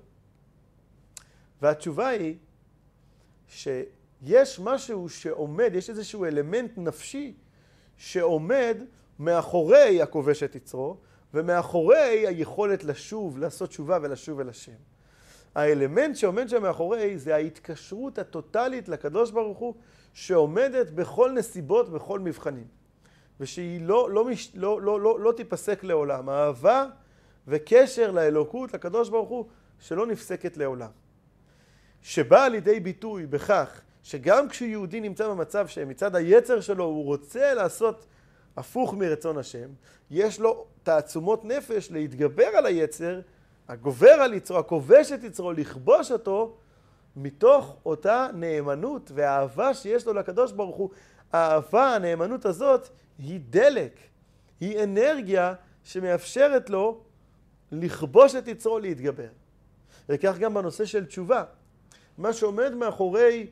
והתשובה 1.63 2.09
היא 2.09 2.37
שיש 3.49 4.61
משהו 4.61 5.09
שעומד, 5.09 5.71
יש 5.75 5.91
איזשהו 5.91 6.25
אלמנט 6.25 6.73
נפשי 6.77 7.35
שעומד 7.97 8.77
מאחורי 9.19 10.03
הכובש 10.03 10.43
את 10.43 10.55
יצרו, 10.55 10.97
ומאחורי 11.35 12.27
היכולת 12.27 12.85
לשוב, 12.85 13.39
לעשות 13.39 13.69
תשובה 13.69 13.99
ולשוב 14.03 14.41
אל 14.41 14.49
השם. 14.49 14.73
האלמנט 15.55 16.17
שעומד 16.17 16.49
שם 16.49 16.63
מאחורי 16.63 17.19
זה 17.19 17.35
ההתקשרות 17.35 18.19
הטוטלית 18.19 18.89
לקדוש 18.89 19.31
ברוך 19.31 19.59
הוא 19.59 19.75
שעומדת 20.15 20.91
בכל 20.91 21.31
נסיבות, 21.31 21.89
בכל 21.89 22.19
מבחנים. 22.19 22.67
ושהיא 23.41 23.81
לא, 23.83 24.11
לא, 24.11 24.29
לא, 24.55 24.83
לא, 24.83 25.01
לא, 25.01 25.21
לא 25.21 25.33
תיפסק 25.33 25.85
לעולם. 25.85 26.31
אהבה 26.31 26.87
וקשר 27.49 28.11
לאלוקות, 28.11 28.75
לקדוש 28.75 29.09
ברוך 29.09 29.29
הוא, 29.29 29.45
שלא 29.79 30.07
נפסקת 30.07 30.57
לעולם. 30.57 30.91
שבאה 32.03 32.49
לידי 32.49 32.81
ביטוי 32.81 33.27
בכך 33.27 33.81
שגם 34.03 34.49
כשיהודי 34.49 35.01
נמצא 35.01 35.29
במצב 35.29 35.67
שמצד 35.67 36.17
היצר 36.17 36.61
שלו 36.61 36.85
הוא 36.85 37.05
רוצה 37.05 37.55
לעשות 37.55 38.07
הפוך 38.57 38.95
מרצון 38.95 39.39
השם, 39.39 39.69
יש 40.11 40.41
לו 40.41 40.67
תעצומות 40.83 41.45
נפש 41.45 41.91
להתגבר 41.91 42.47
על 42.47 42.67
היצר 42.67 43.21
הגובר 43.71 44.11
על 44.11 44.35
יצרו, 44.35 44.59
הכובש 44.59 45.13
את 45.13 45.25
יצרו, 45.25 45.53
לכבוש 45.53 46.13
אותו, 46.13 46.57
מתוך 47.17 47.77
אותה 47.87 48.29
נאמנות 48.35 49.11
ואהבה 49.15 49.75
שיש 49.75 50.07
לו 50.07 50.13
לקדוש 50.13 50.53
ברוך 50.53 50.77
הוא. 50.77 50.91
האהבה, 51.33 51.95
הנאמנות 51.95 52.45
הזאת, 52.45 52.89
היא 53.19 53.41
דלק, 53.51 53.99
היא 54.61 54.85
אנרגיה 54.85 55.55
שמאפשרת 55.85 56.71
לו 56.71 57.01
לכבוש 57.73 58.35
את 58.35 58.49
יצרו 58.49 58.79
להתגבר. 58.79 59.29
וכך 60.09 60.39
גם 60.39 60.55
בנושא 60.55 60.85
של 60.85 61.07
תשובה. 61.07 61.45
מה 62.19 62.33
שעומד 62.33 62.75
מאחורי 62.75 63.47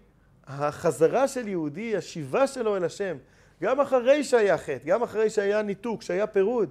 החזרה 0.46 1.28
של 1.28 1.48
יהודי, 1.48 1.96
השיבה 1.96 2.46
שלו 2.46 2.76
אל 2.76 2.84
השם, 2.84 3.16
גם 3.62 3.80
אחרי 3.80 4.24
שהיה 4.24 4.58
חטא, 4.58 4.84
גם 4.86 5.02
אחרי 5.02 5.30
שהיה 5.30 5.62
ניתוק, 5.62 6.02
שהיה 6.02 6.26
פירוד, 6.26 6.70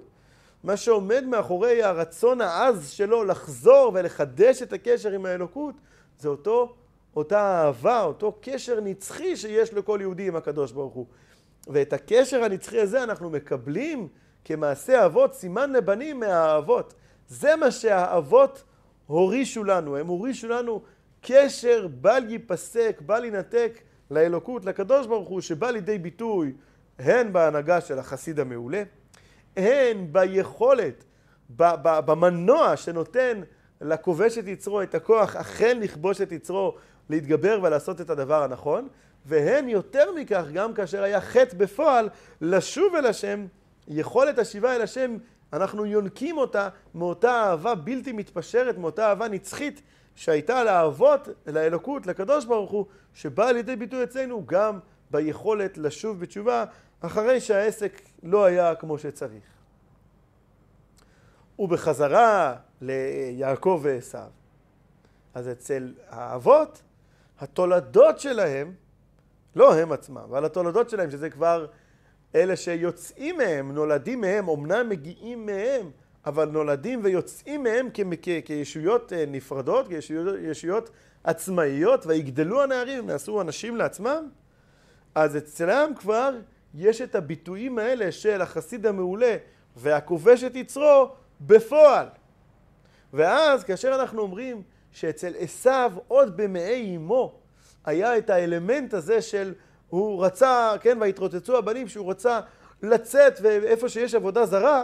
מה 0.63 0.77
שעומד 0.77 1.23
מאחורי 1.25 1.83
הרצון 1.83 2.41
העז 2.41 2.89
שלו 2.89 3.23
לחזור 3.23 3.91
ולחדש 3.93 4.61
את 4.61 4.73
הקשר 4.73 5.11
עם 5.11 5.25
האלוקות, 5.25 5.75
זה 6.19 6.29
אותו, 6.29 6.75
אותה 7.15 7.39
אהבה, 7.39 8.03
אותו 8.03 8.37
קשר 8.41 8.79
נצחי 8.79 9.37
שיש 9.37 9.73
לכל 9.73 9.99
יהודי 10.01 10.27
עם 10.27 10.35
הקדוש 10.35 10.71
ברוך 10.71 10.93
הוא. 10.93 11.05
ואת 11.67 11.93
הקשר 11.93 12.43
הנצחי 12.43 12.79
הזה 12.79 13.03
אנחנו 13.03 13.29
מקבלים 13.29 14.07
כמעשה 14.45 15.05
אבות, 15.05 15.33
סימן 15.33 15.71
לבנים 15.71 16.19
מהאבות. 16.19 16.93
זה 17.27 17.55
מה 17.55 17.71
שהאבות 17.71 18.63
הורישו 19.07 19.63
לנו, 19.63 19.97
הם 19.97 20.07
הורישו 20.07 20.47
לנו 20.47 20.81
קשר 21.21 21.87
בל 22.01 22.23
ייפסק, 22.29 23.01
בל 23.05 23.25
יינתק 23.25 23.79
לאלוקות, 24.11 24.65
לקדוש 24.65 25.07
ברוך 25.07 25.29
הוא, 25.29 25.41
שבא 25.41 25.71
לידי 25.71 25.97
ביטוי 25.97 26.53
הן 26.99 27.33
בהנהגה 27.33 27.81
של 27.81 27.99
החסיד 27.99 28.39
המעולה, 28.39 28.83
הן 29.57 30.07
ביכולת, 30.11 31.03
במנוע 32.05 32.77
שנותן 32.77 33.41
לכובש 33.81 34.37
את 34.37 34.47
יצרו 34.47 34.81
את 34.81 34.95
הכוח 34.95 35.35
אכן 35.35 35.79
לכבוש 35.79 36.21
את 36.21 36.31
יצרו, 36.31 36.75
להתגבר 37.09 37.59
ולעשות 37.63 38.01
את 38.01 38.09
הדבר 38.09 38.43
הנכון, 38.43 38.87
והן 39.25 39.69
יותר 39.69 40.11
מכך, 40.11 40.43
גם 40.53 40.73
כאשר 40.73 41.03
היה 41.03 41.21
חטא 41.21 41.57
בפועל, 41.57 42.09
לשוב 42.41 42.95
אל 42.95 43.05
השם, 43.05 43.45
יכולת 43.87 44.39
השיבה 44.39 44.75
אל 44.75 44.81
השם, 44.81 45.17
אנחנו 45.53 45.85
יונקים 45.85 46.37
אותה 46.37 46.69
מאותה 46.95 47.31
אהבה 47.31 47.75
בלתי 47.75 48.11
מתפשרת, 48.11 48.77
מאותה 48.77 49.09
אהבה 49.09 49.27
נצחית 49.27 49.81
שהייתה 50.15 50.63
לאהבות, 50.63 51.27
לאלוקות, 51.47 52.07
לקדוש 52.07 52.45
ברוך 52.45 52.71
הוא, 52.71 52.85
שבאה 53.13 53.51
לידי 53.51 53.75
ביטוי 53.75 54.03
אצלנו 54.03 54.43
גם 54.45 54.79
ביכולת 55.11 55.77
לשוב 55.77 56.19
בתשובה 56.19 56.65
אחרי 57.01 57.39
שהעסק 57.39 58.01
לא 58.23 58.45
היה 58.45 58.75
כמו 58.75 58.97
שצריך. 58.97 59.43
ובחזרה 61.59 62.55
ליעקב 62.81 63.79
ועשו. 63.83 64.17
אז 65.33 65.49
אצל 65.49 65.93
האבות, 66.09 66.81
התולדות 67.39 68.19
שלהם, 68.19 68.73
לא 69.55 69.75
הם 69.75 69.91
עצמם, 69.91 70.17
אבל 70.17 70.45
התולדות 70.45 70.89
שלהם, 70.89 71.11
שזה 71.11 71.29
כבר 71.29 71.67
אלה 72.35 72.55
שיוצאים 72.55 73.37
מהם, 73.37 73.71
נולדים 73.71 74.21
מהם, 74.21 74.49
אמנם 74.49 74.89
מגיעים 74.89 75.45
מהם, 75.45 75.91
אבל 76.25 76.49
נולדים 76.49 76.99
ויוצאים 77.03 77.63
מהם 77.63 77.89
כישויות 78.45 79.13
אה, 79.13 79.25
נפרדות, 79.27 79.87
כישויות 79.87 80.89
עצמאיות, 81.23 82.05
ויגדלו 82.05 82.63
הנערים, 82.63 83.07
נעשו 83.07 83.41
אנשים 83.41 83.75
לעצמם, 83.75 84.29
אז 85.15 85.37
אצלם 85.37 85.91
כבר 85.99 86.35
יש 86.75 87.01
את 87.01 87.15
הביטויים 87.15 87.79
האלה 87.79 88.11
של 88.11 88.41
החסיד 88.41 88.85
המעולה 88.85 89.35
והכובש 89.75 90.43
את 90.43 90.55
יצרו 90.55 91.09
בפועל. 91.41 92.07
ואז 93.13 93.63
כאשר 93.63 93.95
אנחנו 93.95 94.21
אומרים 94.21 94.61
שאצל 94.91 95.33
עשיו 95.39 95.91
עוד 96.07 96.37
במעי 96.37 96.95
אמו 96.95 97.39
היה 97.85 98.17
את 98.17 98.29
האלמנט 98.29 98.93
הזה 98.93 99.21
של 99.21 99.53
הוא 99.89 100.25
רצה, 100.25 100.73
כן, 100.81 100.97
והתרוצצו 101.01 101.57
הבנים 101.57 101.87
שהוא 101.87 102.11
רצה 102.11 102.39
לצאת 102.83 103.39
ואיפה 103.41 103.89
שיש 103.89 104.15
עבודה 104.15 104.45
זרה, 104.45 104.83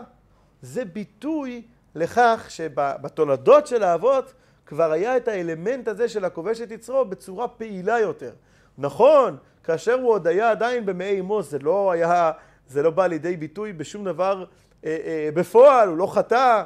זה 0.62 0.86
ביטוי 0.86 1.62
לכך 1.96 2.46
שבתולדות 2.50 3.68
של 3.68 3.84
האבות 3.84 4.34
כבר 4.66 4.92
היה 4.92 5.18
את 5.18 5.28
האלמנט 5.28 5.88
הזה 5.88 6.10
של 6.10 6.25
הכובש 6.25 6.62
את 6.62 6.72
יצרו 6.72 7.06
בצורה 7.06 7.48
פעילה 7.48 8.00
יותר. 8.00 8.32
נכון, 8.78 9.38
כאשר 9.63 9.93
הוא 9.93 10.10
עוד 10.10 10.27
היה 10.27 10.51
עדיין 10.51 10.86
במעי 10.86 11.20
אמו 11.20 11.41
זה 11.41 11.60
לא 11.60 11.91
היה, 11.91 12.32
זה 12.67 12.84
לא 12.84 12.89
בא 12.89 13.08
לידי 13.08 13.38
ביטוי 13.38 13.74
בשום 13.74 14.05
דבר 14.05 14.46
אה, 14.86 14.98
אה, 15.05 15.29
בפועל, 15.34 15.89
הוא 15.89 15.98
לא 15.98 16.08
חטא, 16.08 16.63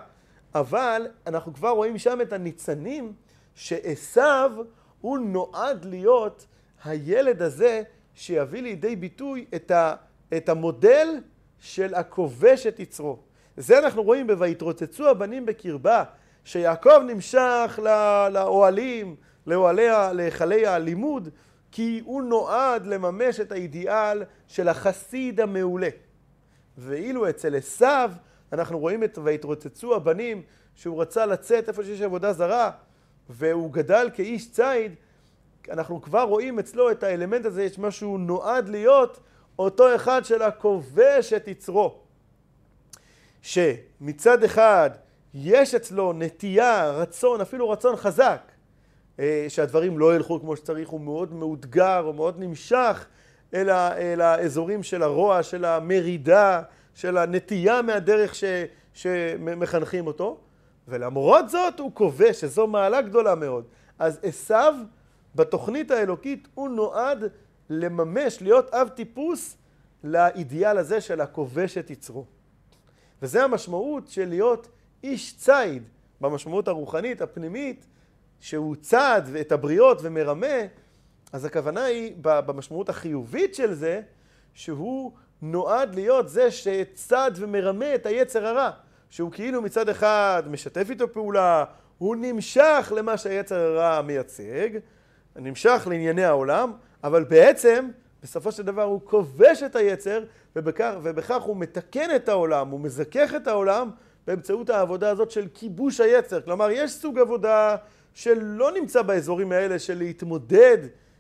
אבל 0.55 1.07
אנחנו 1.27 1.53
כבר 1.53 1.69
רואים 1.69 1.97
שם 1.97 2.21
את 2.21 2.33
הניצנים 2.33 3.13
שעשו 3.55 4.21
הוא 5.01 5.17
נועד 5.17 5.85
להיות 5.85 6.45
הילד 6.83 7.41
הזה 7.41 7.83
שיביא 8.13 8.61
לידי 8.61 8.95
ביטוי 8.95 9.45
את, 9.55 9.71
ה, 9.71 9.95
את 10.37 10.49
המודל 10.49 11.07
של 11.59 11.95
הכובש 11.95 12.67
את 12.67 12.79
יצרו. 12.79 13.19
זה 13.57 13.79
אנחנו 13.79 14.03
רואים 14.03 14.27
ב"ויתרוצצו 14.27 15.09
הבנים 15.09 15.45
בקרבה", 15.45 16.03
שיעקב 16.43 16.99
נמשך 17.07 17.79
לאוהלים, 18.31 19.15
לאוהלי, 19.47 19.87
להיכלי 20.13 20.67
הלימוד, 20.67 21.29
כי 21.77 22.01
הוא 22.05 22.23
נועד 22.23 22.85
לממש 22.85 23.39
את 23.39 23.51
האידיאל 23.51 24.23
של 24.47 24.67
החסיד 24.67 25.39
המעולה. 25.39 25.89
ואילו 26.77 27.29
אצל 27.29 27.55
עשיו 27.55 28.11
אנחנו 28.53 28.79
רואים 28.79 29.03
את 29.03 29.17
ויתרוצצו 29.23 29.95
הבנים, 29.95 30.41
שהוא 30.75 31.01
רצה 31.01 31.25
לצאת 31.25 31.69
איפה 31.69 31.83
שיש 31.83 32.01
עבודה 32.01 32.33
זרה, 32.33 32.71
והוא 33.29 33.73
גדל 33.73 34.09
כאיש 34.13 34.51
ציד, 34.51 34.95
אנחנו 35.71 36.01
כבר 36.01 36.21
רואים 36.21 36.59
אצלו 36.59 36.91
את 36.91 37.03
האלמנט 37.03 37.45
הזה, 37.45 37.63
יש 37.63 37.79
משהו 37.79 38.17
נועד 38.17 38.69
להיות 38.69 39.19
אותו 39.59 39.95
אחד 39.95 40.25
של 40.25 40.41
הכובש 40.41 41.33
את 41.33 41.47
יצרו. 41.47 41.99
שמצד 43.41 44.43
אחד 44.43 44.89
יש 45.33 45.75
אצלו 45.75 46.13
נטייה, 46.13 46.91
רצון, 46.91 47.41
אפילו 47.41 47.69
רצון 47.69 47.95
חזק, 47.95 48.41
שהדברים 49.47 49.99
לא 49.99 50.15
ילכו 50.15 50.39
כמו 50.39 50.55
שצריך, 50.55 50.89
הוא 50.89 51.01
מאוד 51.01 51.33
מאותגר, 51.33 51.99
הוא 52.05 52.15
מאוד 52.15 52.39
נמשך 52.39 53.05
אל, 53.53 53.69
ה, 53.69 53.97
אל 53.97 54.21
האזורים 54.21 54.83
של 54.83 55.03
הרוע, 55.03 55.43
של 55.43 55.65
המרידה, 55.65 56.61
של 56.93 57.17
הנטייה 57.17 57.81
מהדרך 57.81 58.35
ש, 58.35 58.43
שמחנכים 58.93 60.07
אותו, 60.07 60.37
ולמרות 60.87 61.49
זאת 61.49 61.79
הוא 61.79 61.91
כובש, 61.93 62.41
שזו 62.41 62.67
מעלה 62.67 63.01
גדולה 63.01 63.35
מאוד. 63.35 63.65
אז 63.99 64.19
עשיו, 64.23 64.75
בתוכנית 65.35 65.91
האלוקית, 65.91 66.47
הוא 66.53 66.69
נועד 66.69 67.23
לממש, 67.69 68.41
להיות 68.41 68.73
אב 68.73 68.87
טיפוס 68.87 69.57
לאידיאל 70.03 70.77
הזה 70.77 71.01
של 71.01 71.21
הכובש 71.21 71.77
את 71.77 71.89
יצרו. 71.89 72.25
וזה 73.21 73.43
המשמעות 73.43 74.07
של 74.07 74.29
להיות 74.29 74.67
איש 75.03 75.37
ציד, 75.37 75.83
במשמעות 76.21 76.67
הרוחנית, 76.67 77.21
הפנימית, 77.21 77.85
שהוא 78.39 78.75
צד 78.81 79.21
את 79.41 79.51
הבריות 79.51 79.99
ומרמה, 80.01 80.57
אז 81.33 81.45
הכוונה 81.45 81.83
היא, 81.83 82.13
במשמעות 82.21 82.89
החיובית 82.89 83.55
של 83.55 83.73
זה, 83.73 84.01
שהוא 84.53 85.11
נועד 85.41 85.95
להיות 85.95 86.29
זה 86.29 86.51
שצד 86.51 87.31
ומרמה 87.35 87.95
את 87.95 88.05
היצר 88.05 88.45
הרע. 88.45 88.69
שהוא 89.09 89.31
כאילו 89.31 89.61
מצד 89.61 89.89
אחד 89.89 90.43
משתף 90.49 90.87
איתו 90.89 91.13
פעולה, 91.13 91.65
הוא 91.97 92.15
נמשך 92.15 92.91
למה 92.95 93.17
שהיצר 93.17 93.55
הרע 93.55 94.01
מייצג, 94.01 94.69
נמשך 95.35 95.87
לענייני 95.89 96.23
העולם, 96.23 96.73
אבל 97.03 97.23
בעצם, 97.23 97.89
בסופו 98.23 98.51
של 98.51 98.63
דבר 98.63 98.83
הוא 98.83 99.01
כובש 99.03 99.63
את 99.63 99.75
היצר, 99.75 100.23
ובכך, 100.55 100.93
ובכך 101.03 101.41
הוא 101.41 101.57
מתקן 101.57 102.15
את 102.15 102.29
העולם, 102.29 102.69
הוא 102.69 102.79
מזכך 102.79 103.33
את 103.35 103.47
העולם 103.47 103.89
באמצעות 104.27 104.69
העבודה 104.69 105.09
הזאת 105.09 105.31
של 105.31 105.47
כיבוש 105.53 105.99
היצר. 105.99 106.41
כלומר, 106.41 106.71
יש 106.71 106.91
סוג 106.91 107.19
עבודה 107.19 107.75
שלא 108.17 108.71
נמצא 108.71 109.01
באזורים 109.01 109.51
האלה 109.51 109.79
של 109.79 109.97
להתמודד 109.97 110.77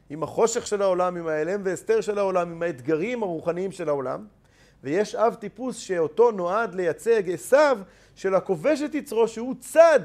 עם 0.09 0.23
החושך 0.23 0.67
של 0.67 0.81
העולם, 0.81 1.17
עם 1.17 1.27
ההלם 1.27 1.61
והסתר 1.63 2.01
של 2.01 2.17
העולם, 2.17 2.51
עם 2.51 2.61
האתגרים 2.61 3.23
הרוחניים 3.23 3.71
של 3.71 3.89
העולם. 3.89 4.25
ויש 4.83 5.15
אב 5.15 5.33
טיפוס 5.33 5.77
שאותו 5.77 6.31
נועד 6.31 6.75
לייצג 6.75 7.29
עשיו 7.31 7.77
של 8.15 8.35
הכובש 8.35 8.81
את 8.81 8.95
יצרו 8.95 9.27
שהוא 9.27 9.55
צד, 9.59 9.99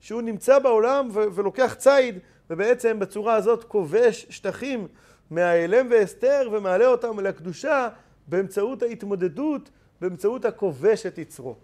שהוא 0.00 0.22
נמצא 0.22 0.58
בעולם 0.58 1.08
ו- 1.12 1.24
ולוקח 1.34 1.74
ציד 1.78 2.18
ובעצם 2.50 2.98
בצורה 2.98 3.34
הזאת 3.34 3.64
כובש 3.64 4.26
שטחים 4.30 4.88
מההלם 5.30 5.86
והסתר 5.90 6.48
ומעלה 6.52 6.86
אותם 6.86 7.20
לקדושה 7.20 7.88
באמצעות 8.26 8.82
ההתמודדות, 8.82 9.70
באמצעות 10.00 10.44
הכובש 10.44 11.06
את 11.06 11.18
יצרו. 11.18 11.56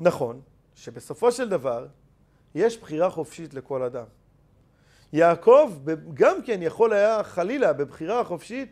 נכון 0.00 0.40
שבסופו 0.74 1.32
של 1.32 1.48
דבר 1.48 1.86
יש 2.54 2.78
בחירה 2.78 3.10
חופשית 3.10 3.54
לכל 3.54 3.82
אדם. 3.82 4.04
יעקב 5.12 5.72
גם 6.14 6.42
כן 6.42 6.62
יכול 6.62 6.92
היה 6.92 7.22
חלילה 7.22 7.72
בבחירה 7.72 8.24
חופשית 8.24 8.68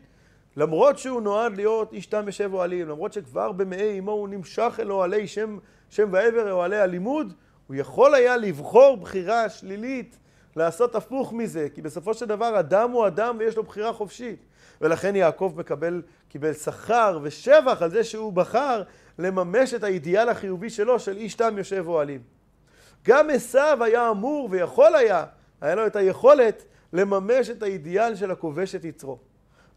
למרות 0.57 0.97
שהוא 0.97 1.21
נועד 1.21 1.55
להיות 1.55 1.93
איש 1.93 2.05
תם 2.05 2.23
ושב 2.25 2.53
אוהלים, 2.53 2.89
למרות 2.89 3.13
שכבר 3.13 3.51
במעי 3.51 3.99
אמו 3.99 4.11
הוא 4.11 4.29
נמשך 4.29 4.79
אל 4.79 4.91
אוהלי 4.91 5.27
שם, 5.27 5.57
שם 5.89 6.09
ועבר, 6.11 6.51
אוהלי 6.51 6.79
הלימוד, 6.79 7.33
הוא 7.67 7.75
יכול 7.75 8.15
היה 8.15 8.37
לבחור 8.37 8.97
בחירה 8.97 9.49
שלילית, 9.49 10.17
לעשות 10.55 10.95
הפוך 10.95 11.33
מזה, 11.33 11.67
כי 11.73 11.81
בסופו 11.81 12.13
של 12.13 12.25
דבר 12.25 12.59
אדם 12.59 12.91
הוא 12.91 13.07
אדם 13.07 13.35
ויש 13.39 13.57
לו 13.57 13.63
בחירה 13.63 13.93
חופשית. 13.93 14.45
ולכן 14.81 15.15
יעקב 15.15 15.53
מקבל, 15.55 16.01
קיבל 16.29 16.53
שכר 16.53 17.19
ושבח 17.21 17.81
על 17.81 17.89
זה 17.89 18.03
שהוא 18.03 18.33
בחר 18.33 18.83
לממש 19.19 19.73
את 19.73 19.83
האידיאל 19.83 20.29
החיובי 20.29 20.69
שלו 20.69 20.99
של 20.99 21.17
איש 21.17 21.35
תם 21.35 21.57
יושב 21.57 21.83
אוהלים. 21.87 22.21
גם 23.05 23.29
עשיו 23.29 23.77
היה 23.81 24.09
אמור 24.09 24.47
ויכול 24.51 24.95
היה, 24.95 25.25
היה 25.61 25.75
לו 25.75 25.87
את 25.87 25.95
היכולת 25.95 26.63
לממש 26.93 27.49
את 27.49 27.63
האידיאל 27.63 28.15
של 28.15 28.31
הכובש 28.31 28.75
את 28.75 28.85
יצרו. 28.85 29.17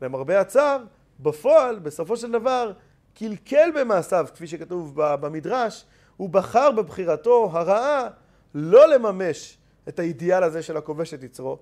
למרבה 0.03 0.41
הצער, 0.41 0.79
בפועל, 1.21 1.79
בסופו 1.79 2.17
של 2.17 2.33
דבר, 2.33 2.73
קלקל 3.15 3.71
במעשיו, 3.75 4.27
כפי 4.35 4.47
שכתוב 4.47 4.93
במדרש, 4.97 5.85
הוא 6.17 6.31
בחר 6.31 6.71
בבחירתו 6.71 7.51
הרעה 7.53 8.09
לא 8.55 8.89
לממש 8.89 9.59
את 9.89 9.99
האידיאל 9.99 10.43
הזה 10.43 10.63
של 10.63 10.77
הכובש 10.77 11.15
את 11.15 11.23
יצרו, 11.23 11.59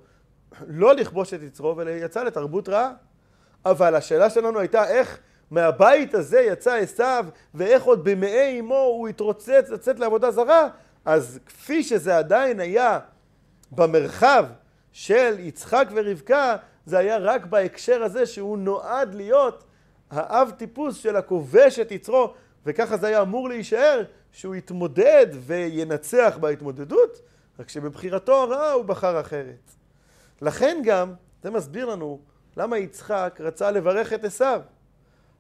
לא 0.67 0.95
לכבוש 0.95 1.35
את 1.35 1.43
יצרו, 1.43 1.77
ויצא 1.77 2.23
לתרבות 2.23 2.69
רעה. 2.69 2.93
אבל 3.65 3.95
השאלה 3.95 4.31
שלנו 4.31 4.59
הייתה 4.59 4.89
איך 4.89 5.19
מהבית 5.51 6.15
הזה 6.15 6.41
יצא 6.41 6.75
עשיו, 6.75 7.27
ואיך 7.55 7.83
עוד 7.83 8.05
במעי 8.05 8.61
אמו 8.61 8.79
הוא 8.79 9.09
התרוצץ 9.09 9.69
לצאת 9.71 9.99
לעבודה 9.99 10.31
זרה, 10.31 10.69
אז 11.05 11.39
כפי 11.47 11.83
שזה 11.83 12.19
עדיין 12.19 12.61
היה 12.61 12.99
במרחב 13.73 14.47
של 14.93 15.37
יצחק 15.39 15.89
ורבקה, 15.95 16.57
זה 16.87 16.99
היה 16.99 17.19
רק 17.19 17.47
בהקשר 17.47 18.03
הזה 18.03 18.27
שהוא 18.27 18.59
נועד 18.59 19.15
להיות 19.15 19.65
האב 20.11 20.51
טיפוס 20.51 20.97
של 20.97 21.17
הכובש 21.17 21.79
את 21.79 21.93
יצרו, 21.93 22.35
וככה 22.67 22.97
זה 22.97 23.07
היה 23.07 23.23
אמור 23.23 23.49
להישאר, 23.49 24.03
שהוא 24.33 24.55
יתמודד 24.55 25.27
וינצח 25.33 26.39
בהתמודדות, 26.41 27.21
רק 27.59 27.69
שבבחירתו 27.69 28.43
הרעה 28.43 28.73
הוא 28.73 28.85
בחר 28.85 29.21
אחרת. 29.21 29.71
לכן 30.43 30.83
גם, 30.85 31.15
זה 31.43 31.51
מסביר 31.51 31.87
לנו 31.87 32.21
למה 32.57 32.79
יצחק 32.79 33.39
רצה 33.41 33.71
לברך 33.71 34.13
את 34.13 34.25
עשיו. 34.25 34.61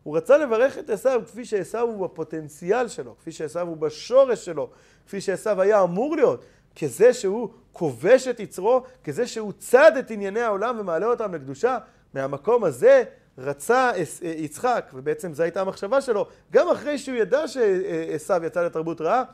הוא 0.02 0.16
רצה 0.16 0.38
לברך 0.38 0.78
את 0.78 0.90
עשיו 0.90 1.22
כפי 1.26 1.44
שעשיו 1.44 1.88
הוא 1.88 2.06
בפוטנציאל 2.06 2.88
שלו, 2.88 3.14
כפי 3.18 3.32
שעשיו 3.32 3.68
הוא 3.68 3.76
בשורש 3.76 4.44
שלו, 4.44 4.70
כפי 5.06 5.20
שעשיו 5.20 5.60
היה 5.60 5.82
אמור 5.82 6.16
להיות, 6.16 6.44
כזה 6.76 7.14
שהוא 7.14 7.48
כובש 7.72 8.28
את 8.28 8.40
יצרו, 8.40 8.82
כזה 9.04 9.26
שהוא 9.26 9.52
צד 9.58 9.96
את 9.96 10.10
ענייני 10.10 10.40
העולם 10.40 10.76
ומעלה 10.80 11.06
אותם 11.06 11.34
לקדושה. 11.34 11.78
מהמקום 12.14 12.64
הזה 12.64 13.04
רצה 13.38 13.90
יצחק, 14.22 14.90
ובעצם 14.94 15.34
זו 15.34 15.42
הייתה 15.42 15.60
המחשבה 15.60 16.00
שלו, 16.00 16.26
גם 16.52 16.68
אחרי 16.68 16.98
שהוא 16.98 17.16
ידע 17.16 17.48
שעשיו 17.48 18.44
יצא 18.44 18.62
לתרבות 18.62 19.00
רעה, 19.00 19.24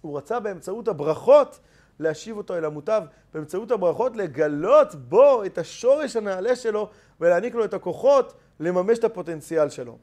הוא 0.00 0.18
רצה 0.18 0.40
באמצעות 0.40 0.88
הברכות 0.88 1.58
להשיב 2.00 2.36
אותו 2.36 2.56
אל 2.56 2.64
המוטב, 2.64 3.02
באמצעות 3.34 3.70
הברכות 3.70 4.16
לגלות 4.16 4.94
בו 4.94 5.44
את 5.44 5.58
השורש 5.58 6.16
הנעלה 6.16 6.56
שלו 6.56 6.88
ולהעניק 7.20 7.54
לו 7.54 7.64
את 7.64 7.74
הכוחות 7.74 8.34
לממש 8.60 8.98
את 8.98 9.04
הפוטנציאל 9.04 9.68
שלו. 9.68 9.98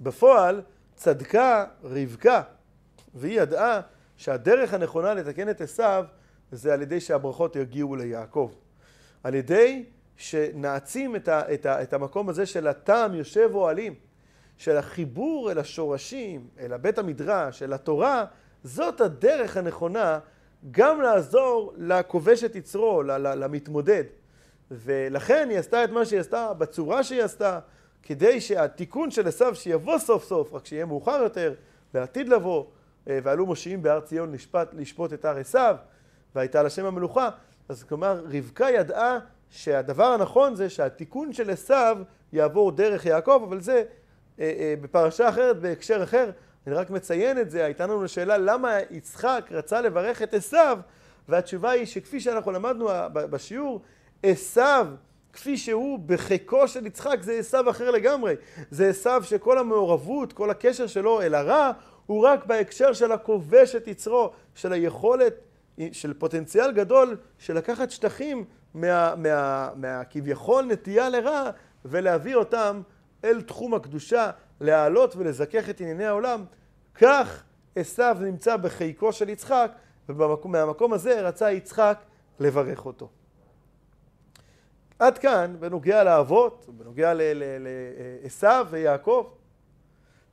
בפועל 0.00 0.62
צדקה 0.94 1.64
רבקה, 1.84 2.42
והיא 3.14 3.40
ידעה 3.40 3.80
שהדרך 4.16 4.74
הנכונה 4.74 5.14
לתקן 5.14 5.48
את 5.48 5.60
עשיו 5.60 6.04
זה 6.52 6.74
על 6.74 6.82
ידי 6.82 7.00
שהברכות 7.00 7.56
יגיעו 7.56 7.96
ליעקב. 7.96 8.52
על 9.24 9.34
ידי 9.34 9.84
שנעצים 10.16 11.16
את, 11.16 11.28
ה, 11.28 11.54
את, 11.54 11.66
ה, 11.66 11.82
את 11.82 11.92
המקום 11.92 12.28
הזה 12.28 12.46
של 12.46 12.66
הטעם 12.66 13.14
יושב 13.14 13.50
אוהלים, 13.54 13.94
של 14.58 14.76
החיבור 14.76 15.52
אל 15.52 15.58
השורשים, 15.58 16.48
אל 16.60 16.72
הבית 16.72 16.98
המדרש, 16.98 17.62
אל 17.62 17.72
התורה, 17.72 18.24
זאת 18.64 19.00
הדרך 19.00 19.56
הנכונה 19.56 20.18
גם 20.70 21.00
לעזור 21.00 21.74
לכובש 21.76 22.44
את 22.44 22.56
יצרו, 22.56 23.02
למתמודד. 23.02 24.04
ולכן 24.70 25.48
היא 25.50 25.58
עשתה 25.58 25.84
את 25.84 25.90
מה 25.90 26.04
שהיא 26.04 26.20
עשתה 26.20 26.54
בצורה 26.54 27.02
שהיא 27.02 27.22
עשתה, 27.22 27.58
כדי 28.06 28.40
שהתיקון 28.40 29.10
של 29.10 29.28
עשיו 29.28 29.54
שיבוא 29.54 29.98
סוף 29.98 30.24
סוף, 30.24 30.54
רק 30.54 30.66
שיהיה 30.66 30.84
מאוחר 30.84 31.20
יותר, 31.22 31.54
לעתיד 31.94 32.28
לבוא, 32.28 32.64
אה, 33.08 33.18
ועלו 33.22 33.46
מושיעים 33.46 33.82
בהר 33.82 34.00
ציון 34.00 34.32
לשפט, 34.32 34.74
לשפוט 34.74 35.12
את 35.12 35.24
הר 35.24 35.38
עשיו, 35.38 35.76
והייתה 36.34 36.62
לשם 36.62 36.86
המלוכה. 36.86 37.30
אז 37.68 37.84
כלומר, 37.84 38.24
רבקה 38.24 38.70
ידעה 38.70 39.18
שהדבר 39.50 40.04
הנכון 40.04 40.54
זה 40.54 40.70
שהתיקון 40.70 41.32
של 41.32 41.50
עשיו 41.50 41.98
יעבור 42.32 42.72
דרך 42.72 43.06
יעקב, 43.06 43.42
אבל 43.48 43.60
זה 43.60 43.84
אה, 44.40 44.54
אה, 44.58 44.74
בפרשה 44.80 45.28
אחרת, 45.28 45.60
בהקשר 45.60 46.02
אחר. 46.02 46.30
אני 46.66 46.74
רק 46.74 46.90
מציין 46.90 47.40
את 47.40 47.50
זה, 47.50 47.64
הייתה 47.64 47.86
לנו 47.86 48.08
שאלה 48.08 48.38
למה 48.38 48.76
יצחק 48.90 49.48
רצה 49.50 49.80
לברך 49.80 50.22
את 50.22 50.34
עשיו, 50.34 50.78
והתשובה 51.28 51.70
היא 51.70 51.86
שכפי 51.86 52.20
שאנחנו 52.20 52.52
למדנו 52.52 52.88
בשיעור, 53.12 53.82
עשיו 54.22 54.86
כפי 55.36 55.56
שהוא 55.56 55.98
בחיקו 56.06 56.68
של 56.68 56.86
יצחק 56.86 57.18
זה 57.22 57.32
עשיו 57.32 57.70
אחר 57.70 57.90
לגמרי. 57.90 58.34
זה 58.70 58.88
עשיו 58.88 59.22
שכל 59.24 59.58
המעורבות, 59.58 60.32
כל 60.32 60.50
הקשר 60.50 60.86
שלו 60.86 61.22
אל 61.22 61.34
הרע, 61.34 61.70
הוא 62.06 62.26
רק 62.26 62.46
בהקשר 62.46 62.92
של 62.92 63.12
הכובש 63.12 63.74
את 63.74 63.88
יצרו, 63.88 64.30
של 64.54 64.72
היכולת, 64.72 65.34
של 65.92 66.14
פוטנציאל 66.14 66.72
גדול 66.72 67.16
של 67.38 67.56
לקחת 67.56 67.90
שטחים 67.90 68.44
מהכביכול 68.74 70.62
מה, 70.62 70.68
מה, 70.68 70.72
נטייה 70.72 71.08
לרע 71.08 71.50
ולהביא 71.84 72.34
אותם 72.34 72.82
אל 73.24 73.42
תחום 73.42 73.74
הקדושה, 73.74 74.30
להעלות 74.60 75.16
ולזכך 75.16 75.70
את 75.70 75.80
ענייני 75.80 76.06
העולם. 76.06 76.44
כך 76.94 77.42
עשיו 77.76 78.16
נמצא 78.20 78.56
בחיקו 78.56 79.12
של 79.12 79.28
יצחק, 79.28 79.72
ומהמקום 80.08 80.92
הזה 80.92 81.20
רצה 81.20 81.52
יצחק 81.52 81.98
לברך 82.40 82.86
אותו. 82.86 83.08
עד 84.98 85.18
כאן 85.18 85.56
בנוגע 85.60 86.04
לאבות, 86.04 86.66
בנוגע 86.68 87.12
לעשיו 87.60 88.66
ויעקב. 88.70 89.30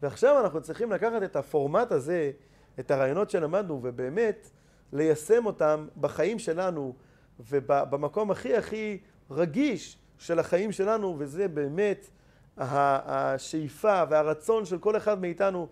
ועכשיו 0.01 0.39
אנחנו 0.43 0.61
צריכים 0.61 0.91
לקחת 0.91 1.23
את 1.23 1.35
הפורמט 1.35 1.91
הזה, 1.91 2.31
את 2.79 2.91
הרעיונות 2.91 3.29
שלמדנו, 3.29 3.79
ובאמת 3.83 4.49
ליישם 4.93 5.45
אותם 5.45 5.87
בחיים 5.99 6.39
שלנו, 6.39 6.95
ובמקום 7.39 8.31
הכי 8.31 8.55
הכי 8.55 8.99
רגיש 9.31 9.97
של 10.17 10.39
החיים 10.39 10.71
שלנו, 10.71 11.15
וזה 11.17 11.47
באמת 11.47 12.09
השאיפה 12.57 14.03
והרצון 14.09 14.65
של 14.65 14.77
כל 14.77 14.97
אחד 14.97 15.21
מאיתנו 15.21 15.67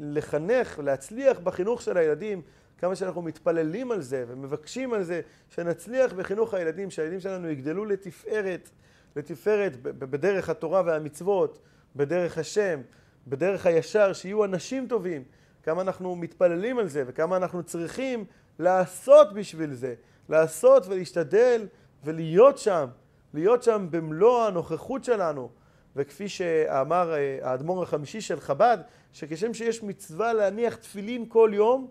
לחנך, 0.00 0.78
להצליח 0.78 1.38
בחינוך 1.38 1.82
של 1.82 1.96
הילדים, 1.96 2.42
כמה 2.80 2.96
שאנחנו 2.96 3.22
מתפללים 3.22 3.92
על 3.92 4.02
זה 4.02 4.24
ומבקשים 4.28 4.92
על 4.92 5.02
זה, 5.02 5.20
שנצליח 5.48 6.12
בחינוך 6.12 6.54
הילדים, 6.54 6.90
שהילדים 6.90 7.20
שלנו 7.20 7.48
יגדלו 7.48 7.84
לתפארת, 7.84 8.70
לתפארת 9.16 9.82
בדרך 9.82 10.48
התורה 10.48 10.82
והמצוות, 10.86 11.58
בדרך 11.96 12.38
השם, 12.38 12.80
בדרך 13.26 13.66
הישר, 13.66 14.12
שיהיו 14.12 14.44
אנשים 14.44 14.86
טובים. 14.88 15.24
כמה 15.62 15.82
אנחנו 15.82 16.16
מתפללים 16.16 16.78
על 16.78 16.88
זה 16.88 17.04
וכמה 17.06 17.36
אנחנו 17.36 17.62
צריכים 17.62 18.24
לעשות 18.58 19.32
בשביל 19.34 19.74
זה, 19.74 19.94
לעשות 20.28 20.86
ולהשתדל 20.86 21.66
ולהיות 22.04 22.58
שם, 22.58 22.86
להיות 23.34 23.62
שם 23.62 23.86
במלוא 23.90 24.46
הנוכחות 24.46 25.04
שלנו. 25.04 25.50
וכפי 25.96 26.28
שאמר 26.28 27.14
אה, 27.14 27.38
האדמו"ר 27.42 27.82
החמישי 27.82 28.20
של 28.20 28.40
חב"ד, 28.40 28.78
שכשם 29.12 29.54
שיש 29.54 29.82
מצווה 29.82 30.32
להניח 30.32 30.74
תפילין 30.74 31.24
כל 31.28 31.50
יום, 31.54 31.88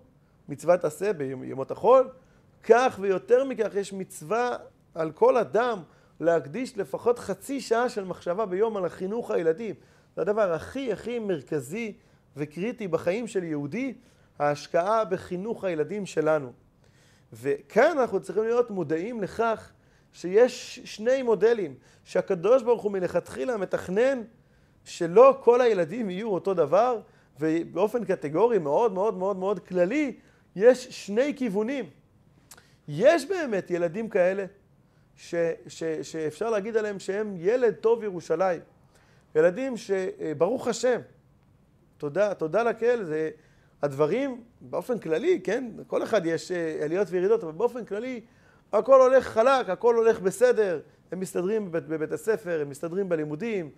מצוות 0.50 0.86
עשה 0.86 1.14
בימות 1.14 1.72
החול, 1.72 2.10
כך 2.64 2.98
ויותר 3.02 3.44
מכך 3.44 3.76
יש 3.76 3.94
מצווה 3.94 4.58
על 4.96 5.12
כל 5.12 5.38
אדם 5.38 5.80
להקדיש 6.20 6.78
לפחות 6.78 7.20
חצי 7.20 7.62
שעה 7.62 7.90
של 7.90 8.04
מחשבה 8.04 8.46
ביום 8.46 8.78
על 8.78 8.86
החינוך 8.86 9.32
הילדים. 9.32 9.76
זה 10.16 10.22
הדבר 10.22 10.54
הכי 10.54 10.94
הכי 10.94 11.20
מרכזי 11.20 11.94
וקריטי 12.38 12.88
בחיים 12.88 13.28
של 13.28 13.44
יהודי, 13.44 13.94
ההשקעה 14.40 15.06
בחינוך 15.06 15.64
הילדים 15.64 16.06
שלנו. 16.06 16.52
וכאן 17.34 17.98
אנחנו 18.00 18.20
צריכים 18.22 18.44
להיות 18.44 18.72
מודעים 18.72 19.22
לכך 19.22 19.72
שיש 20.14 20.80
שני 20.84 21.22
מודלים, 21.22 21.76
שהקדוש 22.04 22.64
ברוך 22.64 22.82
הוא 22.82 22.92
מלכתחילה 22.92 23.58
מתכנן 23.58 24.22
שלא 24.84 25.38
כל 25.44 25.62
הילדים 25.62 26.10
יהיו 26.10 26.30
אותו 26.30 26.54
דבר, 26.54 27.00
ובאופן 27.40 28.06
קטגורי 28.06 28.58
מאוד 28.58 28.94
מאוד 28.94 29.18
מאוד 29.18 29.38
מאוד 29.38 29.60
כללי, 29.60 30.18
יש 30.60 30.88
שני 31.06 31.34
כיוונים. 31.36 31.86
יש 32.88 33.26
באמת 33.26 33.72
ילדים 33.72 34.10
כאלה 34.10 34.46
ש, 35.16 35.36
ש, 35.68 35.84
שאפשר 35.84 36.50
להגיד 36.50 36.78
עליהם 36.78 37.00
שהם 37.00 37.36
ילד 37.38 37.74
טוב 37.74 38.04
ירושלים. 38.04 38.62
ילדים 39.36 39.74
שברוך 39.78 40.68
השם, 40.68 41.00
תודה, 41.98 42.34
תודה 42.34 42.64
לקהל, 42.64 43.04
זה 43.04 43.30
הדברים 43.82 44.44
באופן 44.62 45.00
כללי, 45.00 45.42
כן? 45.44 45.72
כל 45.88 46.04
אחד 46.04 46.26
יש 46.26 46.52
אה, 46.52 46.78
עליות 46.84 47.08
וירידות, 47.12 47.44
אבל 47.44 47.52
באופן 47.52 47.86
כללי 47.86 48.22
הכל 48.74 49.02
הולך 49.02 49.28
חלק, 49.28 49.70
הכל 49.70 49.96
הולך 49.96 50.20
בסדר, 50.20 50.80
הם 51.12 51.20
מסתדרים 51.20 51.66
בבית, 51.72 51.88
בבית 51.88 52.12
הספר, 52.12 52.62
הם 52.62 52.70
מסתדרים 52.70 53.10
בלימודים, 53.10 53.70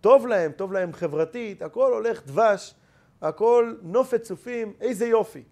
טוב 0.00 0.26
להם, 0.26 0.52
טוב 0.52 0.72
להם 0.72 0.92
חברתית, 0.92 1.62
הכל 1.62 1.92
הולך 1.92 2.26
דבש, 2.26 2.74
הכל 3.22 3.74
נופת 3.82 4.22
צופים, 4.22 4.72
איזה 4.80 5.06
יופי. 5.06 5.42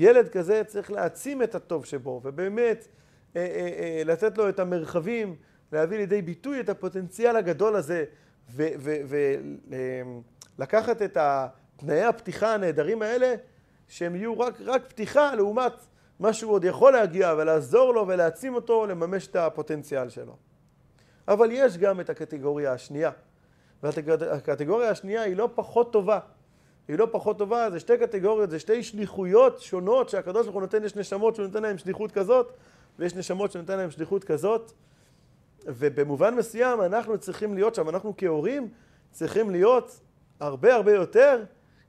ילד 0.00 0.28
כזה 0.28 0.62
צריך 0.66 0.90
להעצים 0.90 1.42
את 1.42 1.54
הטוב 1.54 1.84
שבו, 1.84 2.20
ובאמת 2.24 2.88
אה, 3.36 3.40
אה, 3.40 3.68
אה, 3.78 4.02
לתת 4.04 4.38
לו 4.38 4.48
את 4.48 4.58
המרחבים, 4.58 5.36
להביא 5.72 5.98
לידי 5.98 6.22
ביטוי 6.22 6.60
את 6.60 6.68
הפוטנציאל 6.68 7.36
הגדול 7.36 7.76
הזה, 7.76 8.04
ולקחת 10.58 11.02
את 11.02 11.16
תנאי 11.76 12.02
הפתיחה 12.02 12.54
הנהדרים 12.54 13.02
האלה, 13.02 13.34
שהם 13.88 14.16
יהיו 14.16 14.40
רק, 14.40 14.54
רק 14.60 14.82
פתיחה 14.88 15.34
לעומת 15.34 15.72
מה 16.20 16.32
שהוא 16.32 16.52
עוד 16.52 16.64
יכול 16.64 16.92
להגיע, 16.92 17.34
ולעזור 17.38 17.94
לו 17.94 18.08
ולהעצים 18.08 18.54
אותו 18.54 18.86
לממש 18.86 19.26
את 19.26 19.36
הפוטנציאל 19.36 20.08
שלו. 20.08 20.36
אבל 21.28 21.48
יש 21.52 21.78
גם 21.78 22.00
את 22.00 22.10
הקטגוריה 22.10 22.72
השנייה. 22.72 23.10
והקטגוריה 23.82 24.90
השנייה 24.90 25.22
היא 25.22 25.36
לא 25.36 25.48
פחות 25.54 25.92
טובה. 25.92 26.18
היא 26.88 26.98
לא 26.98 27.08
פחות 27.10 27.38
טובה, 27.38 27.70
זה 27.70 27.80
שתי 27.80 27.98
קטגוריות, 27.98 28.50
זה 28.50 28.58
שתי 28.58 28.82
שליחויות 28.82 29.60
שונות 29.60 30.08
שהקדוש 30.08 30.42
ברוך 30.42 30.54
הוא 30.54 30.62
נותן, 30.62 30.84
יש 30.84 30.96
נשמות 30.96 31.34
שהוא 31.34 31.46
נותן 31.46 31.62
להם 31.62 31.78
שליחות 31.78 32.12
כזאת, 32.12 32.52
ויש 32.98 33.14
נשמות 33.14 33.52
שהוא 33.52 33.60
נותן 33.60 33.76
להם 33.78 33.90
שליחות 33.90 34.24
כזאת. 34.24 34.72
ובמובן 35.66 36.34
מסוים 36.34 36.80
אנחנו 36.80 37.18
צריכים 37.18 37.54
להיות 37.54 37.74
שם, 37.74 37.88
אנחנו 37.88 38.14
כהורים 38.16 38.68
צריכים 39.10 39.50
להיות 39.50 40.00
הרבה 40.40 40.74
הרבה 40.74 40.92
יותר 40.92 41.44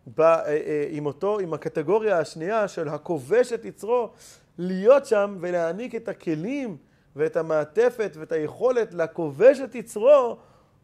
בא, 0.08 0.44
עם 0.90 1.06
אותו, 1.06 1.40
עם 1.40 1.54
הקטגוריה 1.54 2.20
השנייה 2.20 2.68
של 2.68 2.88
הכובש 2.88 3.54
את 3.54 3.66
יצרו, 3.66 4.10
להיות 4.58 5.06
שם 5.06 5.38
ולהעניק 5.40 5.96
את 5.96 6.08
הכלים 6.08 6.78
ואת 7.16 7.38
המעטפת 7.38 8.12
ואת 8.20 8.32
היכולת 8.32 8.94
לכובש 8.94 9.60
את 9.60 9.76
יצרו, 9.76 10.38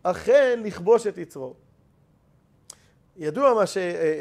אכן 0.04 0.60
לכבוש 0.63 1.08
את 1.08 1.17
יצרו. 1.17 1.54
ידוע 3.17 3.54
מה 3.54 3.65
ש... 3.65 3.78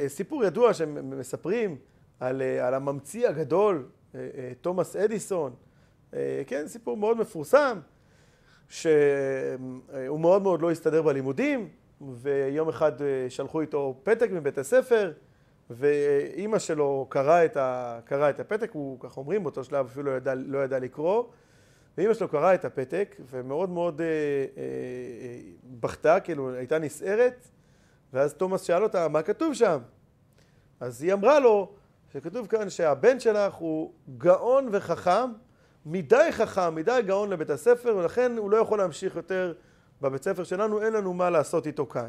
סיפור 0.07 0.45
ידוע 0.45 0.75
שמספרים 0.75 1.77
על, 2.21 2.43
על 2.43 2.75
הממציא 2.75 3.29
הגדול, 3.29 3.89
תומאס 4.61 4.97
אדיסון, 4.97 5.55
כן, 6.47 6.65
סיפור 6.67 6.97
מאוד 6.97 7.17
מפורסם, 7.17 7.79
שהוא 8.69 10.21
מאוד 10.21 10.43
מאוד 10.43 10.63
לא 10.63 10.71
הסתדר 10.71 11.03
בלימודים, 11.03 11.69
ויום 12.01 12.69
אחד 12.69 12.93
שלחו 13.29 13.61
איתו 13.61 14.01
פתק 14.03 14.31
מבית 14.31 14.59
הספר, 14.59 15.13
ואימא 15.71 16.59
שלו 16.59 17.07
קראה 17.09 17.45
את, 17.45 17.57
ה... 17.57 18.01
קרא 18.05 18.31
את 18.31 18.41
הפתק, 18.41 18.71
הוא, 18.73 19.01
כך 19.01 19.17
אומרים, 19.17 19.43
באותו 19.43 19.65
שלב 19.65 19.87
אפילו 19.87 20.11
לא 20.11 20.17
ידע, 20.17 20.35
לא 20.35 20.65
ידע 20.65 20.79
לקרוא, 20.79 21.25
ואימא 21.99 22.15
שלו 22.15 22.29
קראה 22.29 22.55
את 22.55 22.65
הפתק, 22.65 23.17
ומאוד 23.31 23.71
מאוד 23.71 24.01
אה, 24.01 24.07
אה, 24.07 25.41
בכתה, 25.81 26.21
כאילו 26.21 26.55
הייתה 26.55 26.79
נסערת, 26.79 27.49
ואז 28.15 28.35
תומאס 28.35 28.63
שאל 28.63 28.83
אותה, 28.83 29.09
מה 29.09 29.23
כתוב 29.23 29.55
שם? 29.55 29.79
אז 30.81 31.03
היא 31.03 31.13
אמרה 31.13 31.41
לו, 31.41 31.73
שכתוב 32.13 32.47
כאן 32.47 32.71
שהבן 32.71 33.21
שלך 33.21 33.55
הוא 33.55 33.93
גאון 34.19 34.69
וחכם, 34.73 35.33
מדי 35.87 36.29
חכם, 36.31 36.75
מדי 36.75 37.01
גאון 37.07 37.31
לבית 37.31 37.51
הספר, 37.51 37.97
ולכן 37.97 38.33
הוא 38.39 38.51
לא 38.51 38.57
יכול 38.57 38.79
להמשיך 38.79 39.17
יותר 39.17 39.55
בבית 40.01 40.23
ספר 40.23 40.45
שלנו, 40.45 40.83
אין 40.83 40.93
לנו 40.93 41.15
מה 41.15 41.31
לעשות 41.31 41.67
איתו 41.67 41.87
כאן. 41.87 42.09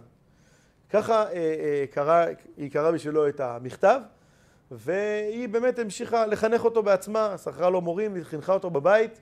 ככה 0.89 1.13
אה, 1.13 1.33
אה, 1.33 1.85
קרא, 1.91 2.25
היא 2.57 2.71
קראה 2.71 2.91
בשבילו 2.91 3.27
את 3.27 3.39
המכתב, 3.39 4.01
והיא 4.71 5.49
באמת 5.49 5.79
המשיכה 5.79 6.25
לחנך 6.25 6.65
אותו 6.65 6.83
בעצמה, 6.83 7.37
שכרה 7.37 7.69
לו 7.69 7.81
מורים, 7.81 8.23
חינכה 8.23 8.53
אותו 8.53 8.69
בבית, 8.69 9.21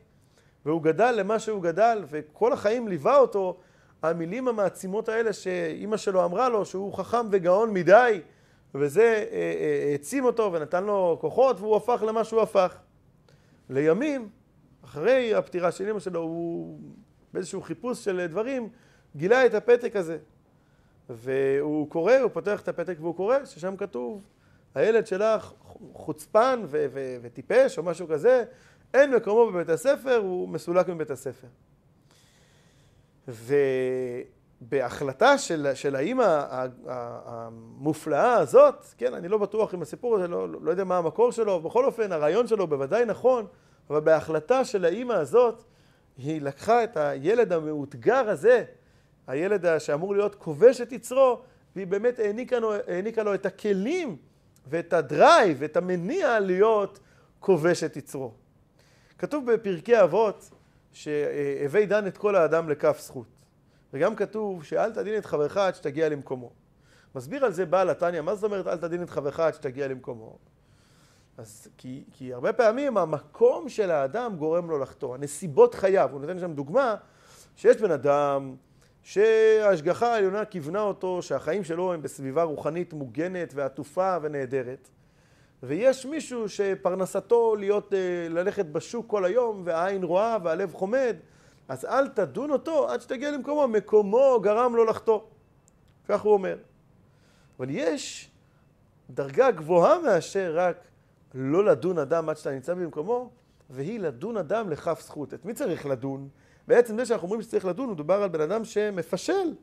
והוא 0.65 0.82
גדל 0.82 1.12
למה 1.12 1.39
שהוא 1.39 1.62
גדל, 1.63 2.04
וכל 2.08 2.54
החיים 2.54 2.88
ליווה 2.88 3.17
אותו 3.17 3.58
המילים 4.04 4.48
המעצימות 4.48 5.10
האלה 5.10 5.34
שאימא 5.34 5.98
שלו 5.98 6.26
אמרה 6.26 6.50
לו, 6.50 6.66
שהוא 6.66 6.94
חכם 6.94 7.28
וגאון 7.32 7.74
מדי, 7.74 8.22
וזה 8.76 9.26
אה, 9.32 9.89
העצים 9.92 10.26
אותו 10.26 10.54
ונתן 10.54 10.84
לו 10.84 11.18
כוחות, 11.22 11.60
והוא 11.60 11.76
הפך 11.76 12.04
למה 12.08 12.24
שהוא 12.24 12.42
הפך. 12.42 12.78
לימים, 13.70 14.30
אחרי 14.86 15.36
הפטירה 15.36 15.72
של 15.72 15.88
אימא 15.88 16.00
שלו, 16.00 16.20
הוא 16.20 16.80
באיזשהו 17.34 17.62
חיפוש 17.62 18.06
של 18.06 18.28
דברים, 18.28 18.70
גילה 19.16 19.46
את 19.46 19.54
הפתק 19.54 19.96
הזה. 19.96 20.18
והוא 21.10 21.89
קורא, 21.89 22.13
הוא 22.18 22.32
פותח 22.34 22.62
את 22.62 22.68
הפתק 22.68 22.96
והוא 23.00 23.16
קורא, 23.16 23.46
ששם 23.46 23.76
כתוב, 23.78 24.28
הילד 24.76 25.08
שלך 25.08 25.54
חוצפן 25.94 26.62
ו- 26.66 26.86
ו- 26.94 27.18
וטיפש 27.22 27.78
או 27.78 27.84
משהו 27.84 28.08
כזה, 28.08 28.44
אין 28.94 29.16
מקומו 29.16 29.52
בבית 29.52 29.70
הספר, 29.70 30.16
הוא 30.16 30.50
מסולק 30.50 30.88
מבית 30.88 31.12
הספר. 31.12 31.48
ובהחלטה 33.28 35.38
של, 35.38 35.68
של 35.74 35.96
האימא 35.96 36.46
המופלאה 37.26 38.34
הזאת, 38.34 38.86
כן, 38.98 39.14
אני 39.14 39.28
לא 39.28 39.38
בטוח 39.38 39.74
אם 39.74 39.82
הסיפור 39.82 40.16
הזה, 40.16 40.28
לא, 40.28 40.48
לא 40.62 40.72
יודע 40.72 40.84
מה 40.84 40.98
המקור 40.98 41.32
שלו, 41.32 41.62
בכל 41.62 41.86
אופן 41.86 42.12
הרעיון 42.12 42.48
שלו 42.48 42.68
בוודאי 42.68 43.06
נכון, 43.06 43.46
אבל 43.90 44.00
בהחלטה 44.00 44.66
של 44.66 44.86
האימא 44.86 45.14
הזאת, 45.14 45.64
היא 46.18 46.42
לקחה 46.42 46.84
את 46.84 46.98
הילד 46.98 47.54
המאותגר 47.54 48.30
הזה, 48.30 48.64
הילד 49.28 49.80
שאמור 49.80 50.14
להיות 50.14 50.36
כובש 50.36 50.82
את 50.82 50.92
יצרו, 50.92 51.42
והיא 51.76 51.88
באמת 51.88 52.20
העניקה 52.20 52.60
לו, 52.60 52.74
העניקה 52.74 53.24
לו 53.24 53.34
את 53.34 53.46
הכלים 53.46 54.18
ואת 54.68 54.94
הדרייב 54.94 55.58
ואת 55.60 55.78
המניע 55.78 56.40
להיות 56.40 57.00
כובש 57.40 57.84
את 57.84 57.98
יצרו. 57.98 58.32
כתוב 59.18 59.52
בפרקי 59.52 60.02
אבות 60.02 60.50
שהווי 60.93 61.86
דן 61.86 62.08
את 62.08 62.17
כל 62.17 62.36
האדם 62.36 62.69
לכף 62.69 62.99
זכות. 63.01 63.27
וגם 63.93 64.15
כתוב 64.15 64.63
שאל 64.63 64.93
תדין 64.93 65.17
את 65.17 65.25
חברך 65.25 65.58
עד 65.58 65.75
שתגיע 65.75 66.10
למקומו. 66.10 66.51
מסביר 67.15 67.45
על 67.45 67.51
זה 67.51 67.65
בעל 67.65 67.89
התניא, 67.89 68.21
מה 68.21 68.36
זאת 68.36 68.43
אומרת 68.43 68.67
אל 68.67 68.77
תדין 68.77 69.03
את 69.03 69.10
חברך 69.10 69.39
עד 69.39 69.53
שתגיע 69.53 69.88
למקומו? 69.88 70.38
אז 71.38 71.67
כי, 71.77 72.03
כי 72.12 72.34
הרבה 72.34 72.53
פעמים 72.53 72.97
המקום 72.97 73.69
של 73.69 73.91
האדם 73.91 74.36
גורם 74.36 74.69
לו 74.69 74.79
לחטוא, 74.79 75.15
הנסיבות 75.15 75.75
חייו. 75.75 76.10
הוא 76.12 76.21
נותן 76.21 76.39
שם 76.39 76.53
דוגמה 76.53 76.95
שיש 77.56 77.77
בן 77.77 77.91
אדם 77.91 78.56
שההשגחה 79.03 80.13
העליונה 80.13 80.45
כיוונה 80.45 80.82
אותו 80.82 81.21
שהחיים 81.21 81.63
שלו 81.63 81.93
הם 81.93 82.01
בסביבה 82.01 82.43
רוחנית 82.43 82.93
מוגנת 82.93 83.51
ועטופה 83.56 84.17
ונהדרת. 84.21 84.89
ויש 85.63 86.06
מישהו 86.06 86.49
שפרנסתו 86.49 87.56
להיות, 87.56 87.93
אה, 87.93 87.99
ללכת 88.30 88.65
בשוק 88.65 89.08
כל 89.08 89.26
היום 89.26 89.62
והעין 89.65 90.04
רואה 90.04 90.38
והלב 90.43 90.73
חומד, 90.73 91.15
אז 91.67 91.86
אל 91.86 92.08
תדון 92.08 92.52
אותו 92.52 92.89
עד 92.89 93.02
שתגיע 93.02 93.32
למקומו, 93.32 93.67
מקומו 93.67 94.39
גרם 94.41 94.76
לו 94.76 94.86
לחטוא. 94.86 95.19
כך 96.08 96.21
הוא 96.21 96.34
אומר. 96.34 96.58
אבל 97.60 97.67
יש 97.69 98.32
דרגה 99.10 99.52
גבוהה 99.52 99.99
מאשר 99.99 100.54
רק 100.56 100.78
לא 101.34 101.65
לדון 101.65 101.97
אדם 101.97 102.30
עד 102.30 102.38
שאתה 102.38 102.52
נמצא 102.52 102.73
במקומו, 102.73 103.30
והיא 103.69 103.99
לדון 103.99 104.38
אדם 104.38 104.69
לכף 104.69 105.02
זכות. 105.02 105.34
את 105.34 105.45
מי 105.45 105.54
צריך 105.54 105.86
לדון? 105.86 106.28
בעצם 106.67 106.97
זה 106.97 107.06
שאנחנו 107.06 107.26
אומרים 107.26 107.41
שצריך 107.41 107.65
לדון, 107.65 107.89
מדובר 107.89 108.23
על 108.23 108.30
בן 108.30 108.41
אדם 108.41 108.65
שמפשל. 108.65 109.54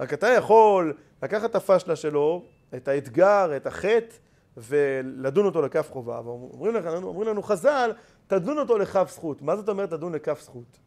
רק 0.00 0.12
אתה 0.12 0.28
יכול 0.28 0.94
לקחת 1.22 1.50
את 1.50 1.54
הפשלה 1.54 1.96
שלו, 1.96 2.44
את 2.74 2.88
האתגר, 2.88 3.56
את 3.56 3.66
החטא, 3.66 4.16
ולדון 4.56 5.46
אותו 5.46 5.62
לכף 5.62 5.90
חובה. 5.92 6.20
ואומרים 6.24 6.74
לנו, 6.74 7.08
אומרים 7.08 7.28
לנו 7.28 7.42
חז"ל, 7.42 7.92
תדון 8.26 8.58
אותו 8.58 8.78
לכף 8.78 9.10
זכות. 9.10 9.42
מה 9.42 9.56
זאת 9.56 9.68
אומרת 9.68 9.90
תדון 9.90 10.12
לכף 10.14 10.40
זכות? 10.42 10.78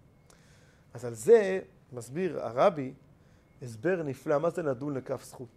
אז 0.94 1.06
על 1.06 1.14
זה 1.14 1.60
מסביר 1.92 2.46
הרבי 2.46 2.94
הסבר 3.62 4.04
נפלא, 4.04 4.38
מה 4.38 4.50
זה 4.50 4.64
לדון 4.64 4.98
לכף 4.98 5.24
זכות. 5.24 5.48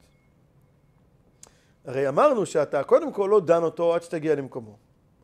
הרי 1.85 2.09
אמרנו 2.09 2.47
שאתה 2.47 2.85
קודם 2.85 3.13
כל 3.13 3.29
לא 3.31 3.41
דן 3.41 3.63
אותו 3.63 3.95
עד 3.95 4.03
שתגיע 4.03 4.35
למקומו. 4.35 4.77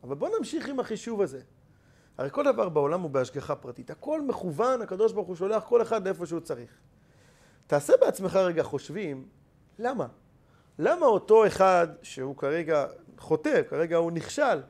אבל 0.03 0.15
בוא 0.15 0.29
נמשיך 0.37 0.69
עם 0.69 0.79
החישוב 0.79 1.21
הזה. 1.21 1.41
הרי 2.17 2.29
כל 2.31 2.43
דבר 2.43 2.69
בעולם 2.69 3.01
הוא 3.01 3.09
בהשגחה 3.11 3.55
פרטית. 3.55 3.89
הכל 3.89 4.21
מכוון, 4.21 4.81
הקדוש 4.81 5.13
ברוך 5.13 5.27
הוא 5.27 5.35
שולח 5.35 5.63
כל 5.63 5.81
אחד 5.81 6.05
לאיפה 6.05 6.25
שהוא 6.25 6.39
צריך. 6.39 6.71
תעשה 7.67 7.93
בעצמך 8.01 8.35
רגע 8.35 8.63
חושבים, 8.63 9.27
למה? 9.79 10.07
למה 10.79 11.05
אותו 11.05 11.47
אחד 11.47 11.87
שהוא 12.01 12.37
כרגע 12.37 12.85
חוטא, 13.17 13.61
כרגע 13.69 13.97
הוא 13.97 14.11
נכשל, 14.11 14.61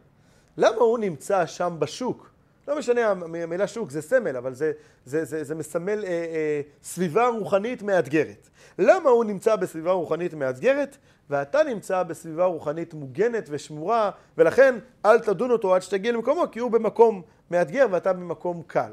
למה 0.58 0.78
הוא 0.78 1.00
נמצא 1.00 1.46
שם 1.46 1.76
בשוק? 1.80 2.30
לא 2.68 2.78
משנה, 2.78 3.10
המילה 3.10 3.68
שוק 3.68 3.92
זה 3.92 4.02
סמל, 4.02 4.38
אבל 4.38 4.54
זה, 4.54 4.72
זה, 5.06 5.26
זה, 5.26 5.44
זה 5.44 5.56
מסמל 5.56 6.06
אה, 6.06 6.10
אה, 6.10 6.62
סביבה 6.84 7.28
רוחנית 7.28 7.82
מאתגרת. 7.82 8.50
למה 8.80 9.10
הוא 9.10 9.24
נמצא 9.24 9.56
בסביבה 9.56 9.92
רוחנית 9.92 10.34
מאתגרת, 10.34 10.98
ואתה 11.30 11.64
נמצא 11.64 12.04
בסביבה 12.04 12.46
רוחנית 12.46 12.94
מוגנת 12.94 13.48
ושמורה, 13.50 14.12
ולכן 14.38 14.76
אל 15.06 15.20
תדון 15.20 15.52
אותו 15.52 15.76
עד 15.76 15.82
שתגיע 15.82 16.12
למקומו, 16.12 16.44
כי 16.52 16.60
הוא 16.60 16.72
במקום 16.72 17.22
מאתגר 17.52 17.86
ואתה 17.92 18.14
במקום 18.14 18.64
קל. 18.68 18.92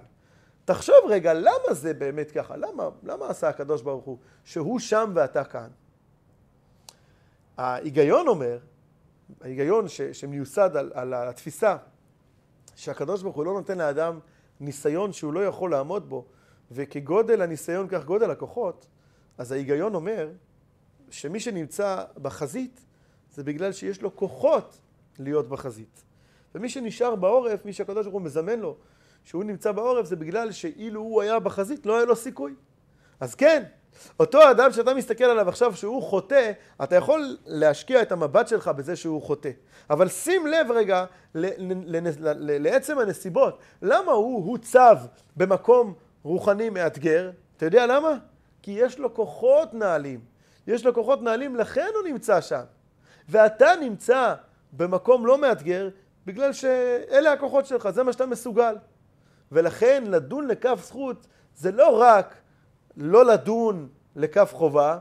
תחשוב 0.65 0.97
רגע, 1.09 1.35
למה 1.35 1.75
זה 1.75 1.95
באמת 1.95 2.31
ככה? 2.31 2.57
למה, 2.57 2.89
למה 3.03 3.29
עשה 3.29 3.49
הקדוש 3.49 3.83
ברוך 3.83 4.05
הוא 4.05 4.19
שהוא 4.45 4.79
שם 4.79 5.13
ואתה 5.15 5.45
כאן? 5.45 5.69
ההיגיון 7.57 8.29
אומר, 8.29 8.59
ההיגיון 9.41 9.89
ש, 9.89 10.01
שמיוסד 10.01 10.77
על, 10.77 10.93
על 10.95 11.15
התפיסה 11.15 11.77
שהקדוש 12.77 13.23
ברוך 13.23 13.37
הוא 13.37 13.45
לא 13.45 13.53
נותן 13.53 13.79
לאדם 13.79 14.19
ניסיון 14.61 15.13
שהוא 15.13 15.33
לא 15.33 15.47
יכול 15.47 15.71
לעמוד 15.71 16.09
בו, 16.09 16.25
וכגודל 16.71 17.43
הניסיון 17.43 17.89
כך 17.89 18.05
גודל 18.05 18.31
הכוחות, 18.31 18.89
אז 19.39 19.53
ההיגיון 19.53 19.95
אומר 19.95 20.31
שמי 21.11 21.41
שנמצא 21.41 22.05
בחזית 22.23 22.85
זה 23.31 23.45
בגלל 23.45 23.73
שיש 23.73 24.03
לו 24.03 24.17
כוחות 24.17 24.81
להיות 25.19 25.49
בחזית. 25.49 26.05
ומי 26.55 26.69
שנשאר 26.69 27.17
בעורף, 27.17 27.65
מי 27.65 27.73
שהקדוש 27.73 28.07
ברוך 28.07 28.15
הוא 28.15 28.23
מזמן 28.23 28.59
לו 28.59 28.77
שהוא 29.25 29.45
נמצא 29.45 29.73
בעורף, 29.73 30.07
זה 30.07 30.17
בגלל 30.17 30.53
שאילו 30.53 31.01
הוא 31.01 31.23
היה 31.23 31.39
בחזית 31.41 31.87
לא 31.87 31.97
היה 31.97 32.05
לו 32.05 32.17
סיכוי. 32.17 32.55
אז 33.21 33.35
כן, 33.35 33.63
אותו 34.21 34.51
אדם 34.51 34.73
שאתה 34.73 34.95
מסתכל 34.95 35.25
עליו 35.25 35.49
עכשיו 35.49 35.77
שהוא 35.77 36.03
חוטא, 36.03 36.53
אתה 36.83 36.97
יכול 36.97 37.37
להשקיע 37.47 38.03
את 38.03 38.13
המבט 38.13 38.49
שלך 38.49 38.69
בזה 38.69 38.97
שהוא 38.97 39.23
חוטא. 39.23 39.51
אבל 39.91 40.09
שים 40.09 40.47
לב 40.47 40.71
רגע 40.71 41.05
לעצם 42.39 42.99
הנסיבות. 42.99 43.59
למה 43.83 44.13
הוא 44.13 44.51
הוצב 44.51 44.99
במקום 45.37 45.95
רוחני 46.23 46.71
מאתגר? 46.71 47.31
אתה 47.57 47.67
יודע 47.67 47.87
למה? 47.87 48.15
כי 48.63 48.71
יש 48.71 48.99
לו 48.99 49.15
כוחות 49.15 49.75
נעלים. 49.75 50.21
יש 50.67 50.87
לו 50.87 50.95
כוחות 50.95 51.23
נעלים, 51.23 51.57
לכן 51.57 51.89
הוא 51.95 52.09
נמצא 52.13 52.41
שם. 52.41 52.63
ואתה 53.29 53.69
נמצא 53.81 54.35
במקום 54.73 55.27
לא 55.27 55.39
מאתגר, 55.39 55.89
בגלל 56.27 56.53
שאלה 56.53 57.33
הכוחות 57.33 57.67
שלך, 57.67 57.91
זה 57.91 58.03
מה 58.03 58.13
שאתה 58.13 58.27
מסוגל. 58.27 58.77
ולכן 59.53 60.05
לדון 60.07 60.49
לכף 60.49 60.79
זכות 60.85 61.27
זה 61.57 61.73
לא 61.73 62.01
רק 62.01 62.35
לא 62.97 63.25
לדון 63.25 63.89
לכף 64.17 64.51
חובה, 64.55 64.99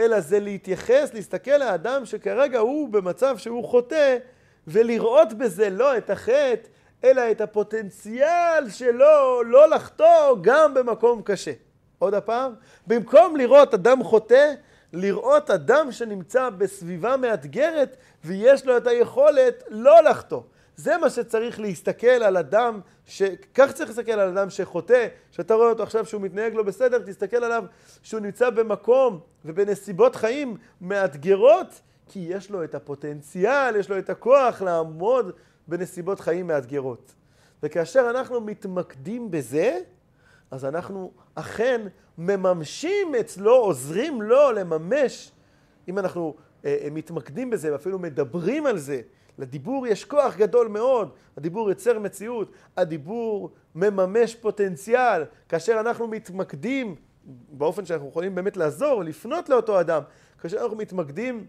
אלא 0.00 0.20
זה 0.20 0.40
להתייחס, 0.40 1.14
להסתכל 1.14 1.56
לאדם 1.56 2.04
שכרגע 2.04 2.58
הוא 2.58 2.88
במצב 2.88 3.38
שהוא 3.38 3.64
חוטא, 3.64 4.18
ולראות 4.66 5.32
בזה 5.32 5.70
לא 5.70 5.96
את 5.96 6.10
החטא, 6.10 6.68
אלא 7.04 7.30
את 7.30 7.40
הפוטנציאל 7.40 8.68
שלו 8.68 9.42
לא 9.42 9.70
לחטוא 9.70 10.36
גם 10.40 10.74
במקום 10.74 11.22
קשה. 11.24 11.52
עוד 11.98 12.14
הפעם, 12.14 12.54
במקום 12.86 13.36
לראות 13.36 13.74
אדם 13.74 14.04
חוטא, 14.04 14.52
לראות 14.92 15.50
אדם 15.50 15.92
שנמצא 15.92 16.50
בסביבה 16.50 17.16
מאתגרת 17.16 17.96
ויש 18.24 18.66
לו 18.66 18.76
את 18.76 18.86
היכולת 18.86 19.62
לא 19.68 20.02
לחטוא. 20.02 20.40
זה 20.82 20.98
מה 20.98 21.10
שצריך 21.10 21.60
להסתכל 21.60 22.06
על 22.06 22.36
אדם, 22.36 22.80
ש... 23.06 23.22
כך 23.54 23.72
צריך 23.72 23.90
להסתכל 23.90 24.12
על 24.12 24.28
אדם 24.28 24.50
שחוטא, 24.50 25.06
שאתה 25.30 25.54
רואה 25.54 25.68
אותו 25.68 25.82
עכשיו 25.82 26.06
שהוא 26.06 26.22
מתנהג 26.22 26.54
לא 26.54 26.62
בסדר, 26.62 26.98
תסתכל 26.98 27.44
עליו 27.44 27.64
שהוא 28.02 28.20
נמצא 28.20 28.50
במקום 28.50 29.20
ובנסיבות 29.44 30.16
חיים 30.16 30.56
מאתגרות, 30.80 31.80
כי 32.08 32.18
יש 32.18 32.50
לו 32.50 32.64
את 32.64 32.74
הפוטנציאל, 32.74 33.76
יש 33.76 33.90
לו 33.90 33.98
את 33.98 34.10
הכוח 34.10 34.62
לעמוד 34.62 35.32
בנסיבות 35.68 36.20
חיים 36.20 36.46
מאתגרות. 36.46 37.14
וכאשר 37.62 38.10
אנחנו 38.10 38.40
מתמקדים 38.40 39.30
בזה, 39.30 39.78
אז 40.50 40.64
אנחנו 40.64 41.12
אכן 41.34 41.80
מממשים 42.18 43.14
אצלו, 43.20 43.56
עוזרים 43.56 44.22
לו 44.22 44.52
לממש, 44.52 45.32
אם 45.88 45.98
אנחנו 45.98 46.34
אה, 46.64 46.76
אה, 46.82 46.88
מתמקדים 46.90 47.50
בזה 47.50 47.72
ואפילו 47.72 47.98
מדברים 47.98 48.66
על 48.66 48.78
זה, 48.78 49.00
לדיבור 49.38 49.86
יש 49.86 50.04
כוח 50.04 50.36
גדול 50.36 50.68
מאוד, 50.68 51.10
הדיבור 51.36 51.68
יוצר 51.68 51.98
מציאות, 51.98 52.52
הדיבור 52.76 53.50
מממש 53.74 54.34
פוטנציאל, 54.34 55.24
כאשר 55.48 55.80
אנחנו 55.80 56.08
מתמקדים 56.08 56.96
באופן 57.48 57.86
שאנחנו 57.86 58.08
יכולים 58.08 58.34
באמת 58.34 58.56
לעזור, 58.56 59.04
לפנות 59.04 59.48
לאותו 59.48 59.80
אדם, 59.80 60.02
כאשר 60.38 60.62
אנחנו 60.62 60.76
מתמקדים 60.76 61.46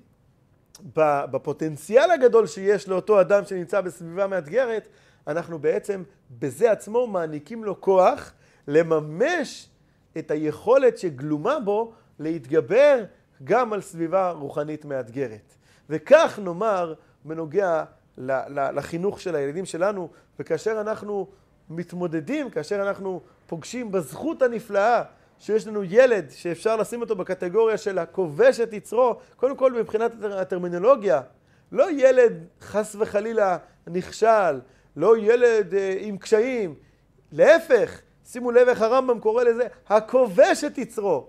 בפוטנציאל 0.95 2.11
הגדול 2.11 2.47
שיש 2.47 2.89
לאותו 2.89 3.21
אדם 3.21 3.45
שנמצא 3.45 3.81
בסביבה 3.81 4.27
מאתגרת, 4.27 4.87
אנחנו 5.27 5.59
בעצם 5.59 6.03
בזה 6.39 6.71
עצמו 6.71 7.07
מעניקים 7.07 7.63
לו 7.63 7.81
כוח 7.81 8.33
לממש 8.67 9.69
את 10.17 10.31
היכולת 10.31 10.97
שגלומה 10.97 11.59
בו 11.59 11.93
להתגבר 12.19 13.03
גם 13.43 13.73
על 13.73 13.81
סביבה 13.81 14.31
רוחנית 14.31 14.85
מאתגרת. 14.85 15.55
וכך 15.89 16.39
נאמר 16.43 16.93
בנוגע 17.25 17.83
לחינוך 18.47 19.21
של 19.21 19.35
הילדים 19.35 19.65
שלנו, 19.65 20.09
וכאשר 20.39 20.81
אנחנו 20.81 21.27
מתמודדים, 21.69 22.49
כאשר 22.49 22.87
אנחנו 22.87 23.21
פוגשים 23.47 23.91
בזכות 23.91 24.41
הנפלאה 24.41 25.03
שיש 25.39 25.67
לנו 25.67 25.83
ילד 25.83 26.25
שאפשר 26.29 26.75
לשים 26.75 27.01
אותו 27.01 27.15
בקטגוריה 27.15 27.77
של 27.77 27.97
הכובש 27.97 28.59
את 28.59 28.73
יצרו, 28.73 29.15
קודם 29.35 29.57
כל 29.57 29.73
מבחינת 29.73 30.11
הטרמינולוגיה, 30.23 31.21
לא 31.71 31.91
ילד 31.91 32.33
חס 32.61 32.95
וחלילה 32.99 33.57
נכשל, 33.87 34.59
לא 34.95 35.17
ילד 35.17 35.73
אה, 35.73 35.95
עם 35.99 36.17
קשיים, 36.17 36.75
להפך, 37.31 38.01
שימו 38.25 38.51
לב 38.51 38.67
איך 38.67 38.81
הרמב"ם 38.81 39.19
קורא 39.19 39.43
לזה, 39.43 39.67
הכובש 39.87 40.63
את 40.63 40.77
יצרו. 40.77 41.27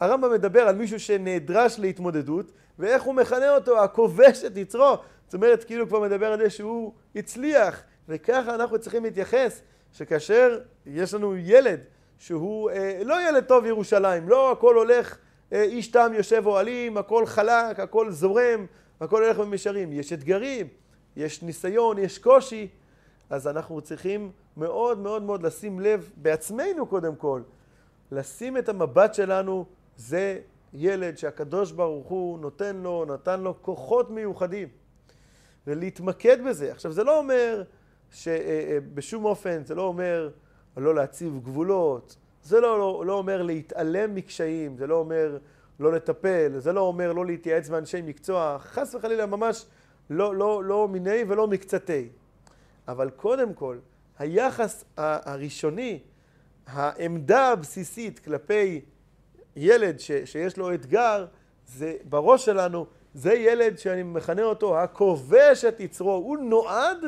הרמב"ם 0.00 0.32
מדבר 0.32 0.60
על 0.60 0.76
מישהו 0.76 1.00
שנדרש 1.00 1.78
להתמודדות, 1.78 2.52
ואיך 2.78 3.02
הוא 3.02 3.14
מכנה 3.14 3.54
אותו, 3.54 3.84
הכובש 3.84 4.44
את 4.44 4.56
יצרו. 4.56 4.96
זאת 5.24 5.34
אומרת, 5.34 5.64
כאילו 5.64 5.88
כבר 5.88 6.00
מדבר 6.00 6.32
על 6.32 6.38
זה 6.38 6.50
שהוא 6.50 6.92
הצליח, 7.16 7.82
וככה 8.08 8.54
אנחנו 8.54 8.78
צריכים 8.78 9.04
להתייחס, 9.04 9.62
שכאשר 9.92 10.58
יש 10.86 11.14
לנו 11.14 11.36
ילד 11.36 11.80
שהוא 12.18 12.70
אה, 12.70 13.00
לא 13.04 13.28
ילד 13.28 13.44
טוב 13.44 13.66
ירושלים, 13.66 14.28
לא 14.28 14.52
הכל 14.52 14.74
הולך, 14.76 15.16
אה, 15.52 15.62
איש 15.62 15.88
תם 15.88 16.12
יושב 16.14 16.42
אוהלים, 16.46 16.96
הכל 16.96 17.26
חלק, 17.26 17.80
הכל 17.80 18.10
זורם, 18.10 18.66
הכל 19.00 19.24
הולך 19.24 19.38
במישרים. 19.38 19.92
יש 19.92 20.12
אתגרים, 20.12 20.66
יש 21.16 21.42
ניסיון, 21.42 21.98
יש 21.98 22.18
קושי, 22.18 22.68
אז 23.30 23.46
אנחנו 23.46 23.80
צריכים 23.80 24.30
מאוד 24.56 24.98
מאוד 24.98 25.22
מאוד 25.22 25.42
לשים 25.42 25.80
לב 25.80 26.10
בעצמנו 26.16 26.86
קודם 26.86 27.16
כל, 27.16 27.40
לשים 28.12 28.56
את 28.56 28.68
המבט 28.68 29.14
שלנו, 29.14 29.64
זה 29.96 30.38
ילד 30.72 31.18
שהקדוש 31.18 31.72
ברוך 31.72 32.08
הוא 32.08 32.38
נותן 32.38 32.76
לו, 32.76 33.04
נתן 33.08 33.40
לו 33.40 33.62
כוחות 33.62 34.10
מיוחדים, 34.10 34.68
ולהתמקד 35.66 36.44
בזה. 36.44 36.72
עכשיו 36.72 36.92
זה 36.92 37.04
לא 37.04 37.18
אומר 37.18 37.62
שבשום 38.10 39.24
אה, 39.24 39.30
אופן, 39.30 39.64
זה 39.64 39.74
לא 39.74 39.82
אומר 39.82 40.30
לא 40.76 40.94
להציב 40.94 41.40
גבולות, 41.42 42.16
זה 42.42 42.60
לא, 42.60 42.78
לא, 42.78 43.02
לא 43.06 43.12
אומר 43.12 43.42
להתעלם 43.42 44.14
מקשיים, 44.14 44.76
זה 44.76 44.86
לא 44.86 44.96
אומר 44.96 45.38
לא 45.80 45.92
לטפל, 45.92 46.58
זה 46.58 46.72
לא 46.72 46.80
אומר 46.80 47.12
לא 47.12 47.26
להתייעץ 47.26 47.68
באנשי 47.68 48.02
מקצוע, 48.02 48.56
חס 48.60 48.94
וחלילה 48.94 49.26
ממש 49.26 49.66
לא, 50.10 50.36
לא, 50.36 50.64
לא 50.64 50.88
מיני 50.88 51.24
ולא 51.28 51.46
מקצתי. 51.46 52.08
אבל 52.88 53.10
קודם 53.10 53.54
כל, 53.54 53.78
היחס 54.18 54.84
הראשוני, 54.96 56.00
העמדה 56.66 57.48
הבסיסית 57.48 58.18
כלפי 58.18 58.80
ילד 59.56 60.00
ש, 60.00 60.10
שיש 60.24 60.56
לו 60.56 60.74
אתגר, 60.74 61.26
זה 61.66 61.96
בראש 62.08 62.44
שלנו, 62.44 62.86
זה 63.14 63.34
ילד 63.34 63.78
שאני 63.78 64.02
מכנה 64.02 64.42
אותו 64.42 64.78
הכובש 64.78 65.64
את 65.64 65.80
יצרו. 65.80 66.12
הוא 66.12 66.38
נועד, 66.38 67.04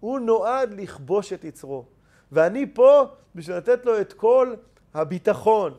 הוא 0.00 0.20
נועד 0.20 0.74
לכבוש 0.80 1.32
את 1.32 1.44
יצרו. 1.44 1.84
ואני 2.32 2.66
פה 2.74 3.06
בשביל 3.34 3.56
לתת 3.56 3.86
לו 3.86 4.00
את 4.00 4.12
כל 4.12 4.54
הביטחון, 4.94 5.74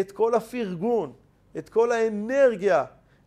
את 0.00 0.12
כל 0.12 0.34
הפרגון, 0.34 1.12
את 1.58 1.68
כל 1.68 1.92
האנרגיה, 1.92 2.84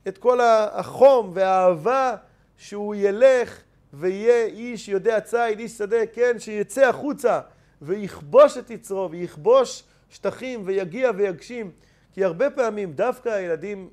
את 0.08 0.18
כל 0.18 0.40
החום 0.42 1.32
והאהבה 1.34 2.16
שהוא 2.58 2.96
ילך 2.96 3.62
ויהיה 3.94 4.46
איש 4.46 4.90
יודע 4.90 5.20
ציד, 5.20 5.60
איש 5.60 5.78
שדה, 5.78 6.06
כן, 6.14 6.40
שיצא 6.40 6.86
החוצה 6.90 7.40
ויכבוש 7.82 8.58
את 8.58 8.70
יצרו 8.70 9.12
ויכבוש 9.12 9.84
שטחים 10.10 10.62
ויגיע 10.66 11.12
ויגשים. 11.16 11.72
כי 12.14 12.24
הרבה 12.24 12.50
פעמים 12.50 12.94
דווקא 12.94 13.30
הילדים 13.30 13.90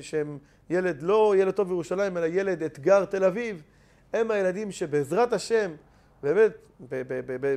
שהם 0.00 0.38
ילד 0.70 1.02
לא 1.02 1.34
ילד 1.36 1.54
טוב 1.54 1.68
בירושלים, 1.68 2.16
אלא 2.16 2.26
ילד 2.26 2.62
אתגר 2.62 3.04
תל 3.04 3.24
אביב, 3.24 3.62
הם 4.12 4.30
הילדים 4.30 4.72
שבעזרת 4.72 5.32
השם, 5.32 5.74
באמת, 6.22 6.52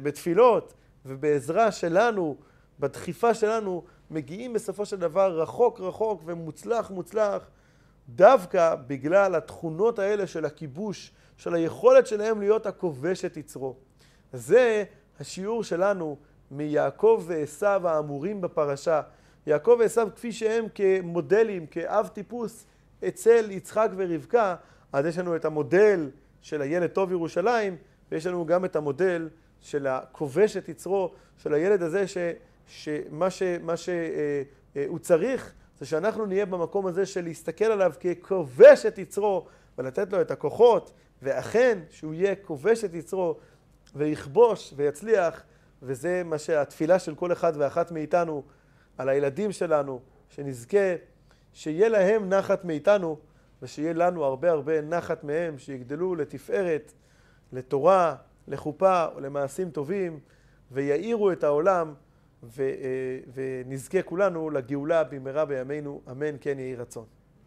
בתפילות 0.04 0.74
ובעזרה 1.06 1.72
שלנו, 1.72 2.38
בדחיפה 2.80 3.34
שלנו, 3.34 3.84
מגיעים 4.12 4.54
בסופו 4.54 4.86
של 4.86 4.98
דבר 4.98 5.42
רחוק 5.42 5.80
רחוק 5.80 6.22
ומוצלח 6.26 6.92
מוצלח, 6.92 7.50
דווקא 8.10 8.76
בגלל 8.88 9.36
התכונות 9.36 10.00
האלה 10.00 10.28
של 10.28 10.46
הכיבוש, 10.46 11.12
של 11.38 11.54
היכולת 11.54 12.08
שלהם 12.08 12.40
להיות 12.40 12.66
הכובש 12.66 13.26
את 13.26 13.38
יצרו. 13.38 13.76
זה 14.34 14.84
השיעור 15.22 15.64
שלנו 15.64 16.18
מיעקב 16.52 17.24
ועשו 17.28 17.66
האמורים 17.66 18.42
בפרשה. 18.42 19.02
יעקב 19.48 19.78
ועשו 19.80 20.02
כפי 20.16 20.32
שהם 20.32 20.66
כמודלים, 20.76 21.66
כאב 21.66 22.08
טיפוס 22.08 22.66
אצל 23.08 23.52
יצחק 23.52 23.90
ורבקה, 23.96 24.56
אז 24.94 25.06
יש 25.06 25.18
לנו 25.18 25.36
את 25.36 25.46
המודל 25.46 26.10
של 26.42 26.62
הילד 26.62 26.90
טוב 26.90 27.12
ירושלים, 27.12 27.76
ויש 28.12 28.28
לנו 28.28 28.46
גם 28.46 28.66
את 28.66 28.76
המודל 28.76 29.30
של 29.62 29.88
הכובש 29.88 30.58
את 30.58 30.70
יצרו, 30.70 31.12
של 31.38 31.54
הילד 31.54 31.82
הזה 31.82 32.08
ש, 32.08 32.18
שמה 32.68 33.30
שהוא 33.30 33.70
אה, 33.88 34.42
אה, 34.78 35.00
צריך 35.02 35.54
זה 35.80 35.86
שאנחנו 35.86 36.26
נהיה 36.26 36.46
במקום 36.46 36.88
הזה 36.88 37.06
של 37.06 37.24
להסתכל 37.24 37.66
עליו 37.66 37.94
ככובש 38.00 38.86
את 38.86 38.98
יצרו 38.98 39.48
ולתת 39.78 40.14
לו 40.14 40.22
את 40.22 40.32
הכוחות, 40.32 40.92
ואכן 41.22 41.80
שהוא 41.90 42.14
יהיה 42.14 42.36
כובש 42.36 42.84
את 42.84 42.94
יצרו 42.94 43.38
ויכבוש 43.96 44.74
ויצליח, 44.76 45.44
וזה 45.82 46.22
מה 46.26 46.38
שהתפילה 46.38 47.00
של 47.00 47.16
כל 47.16 47.32
אחד 47.32 47.54
ואחת 47.56 47.92
מאיתנו 47.92 48.44
על 48.98 49.10
הילדים 49.10 49.52
שלנו, 49.52 50.00
שנזכה 50.30 50.96
שיהיה 51.54 51.90
להם 51.90 52.30
נחת 52.30 52.66
מאיתנו 52.66 53.18
ושיהיה 53.62 53.94
לנו 53.94 54.24
הרבה 54.24 54.52
הרבה 54.52 54.82
נחת 54.82 55.24
מהם, 55.24 55.58
שיגדלו 55.58 56.16
לתפארת, 56.16 56.94
לתורה, 57.54 58.16
לחופה 58.48 59.06
ולמעשים 59.16 59.72
טובים, 59.72 60.20
ויאירו 60.72 61.32
את 61.32 61.44
העולם, 61.44 61.94
ו, 62.44 62.62
אה, 62.62 63.20
ונזכה 63.34 64.02
כולנו 64.02 64.50
לגאולה 64.50 65.04
במהרה 65.04 65.46
בימינו, 65.46 66.02
אמן 66.12 66.36
כן 66.42 66.60
יהי 66.60 66.76
רצון. 66.76 67.06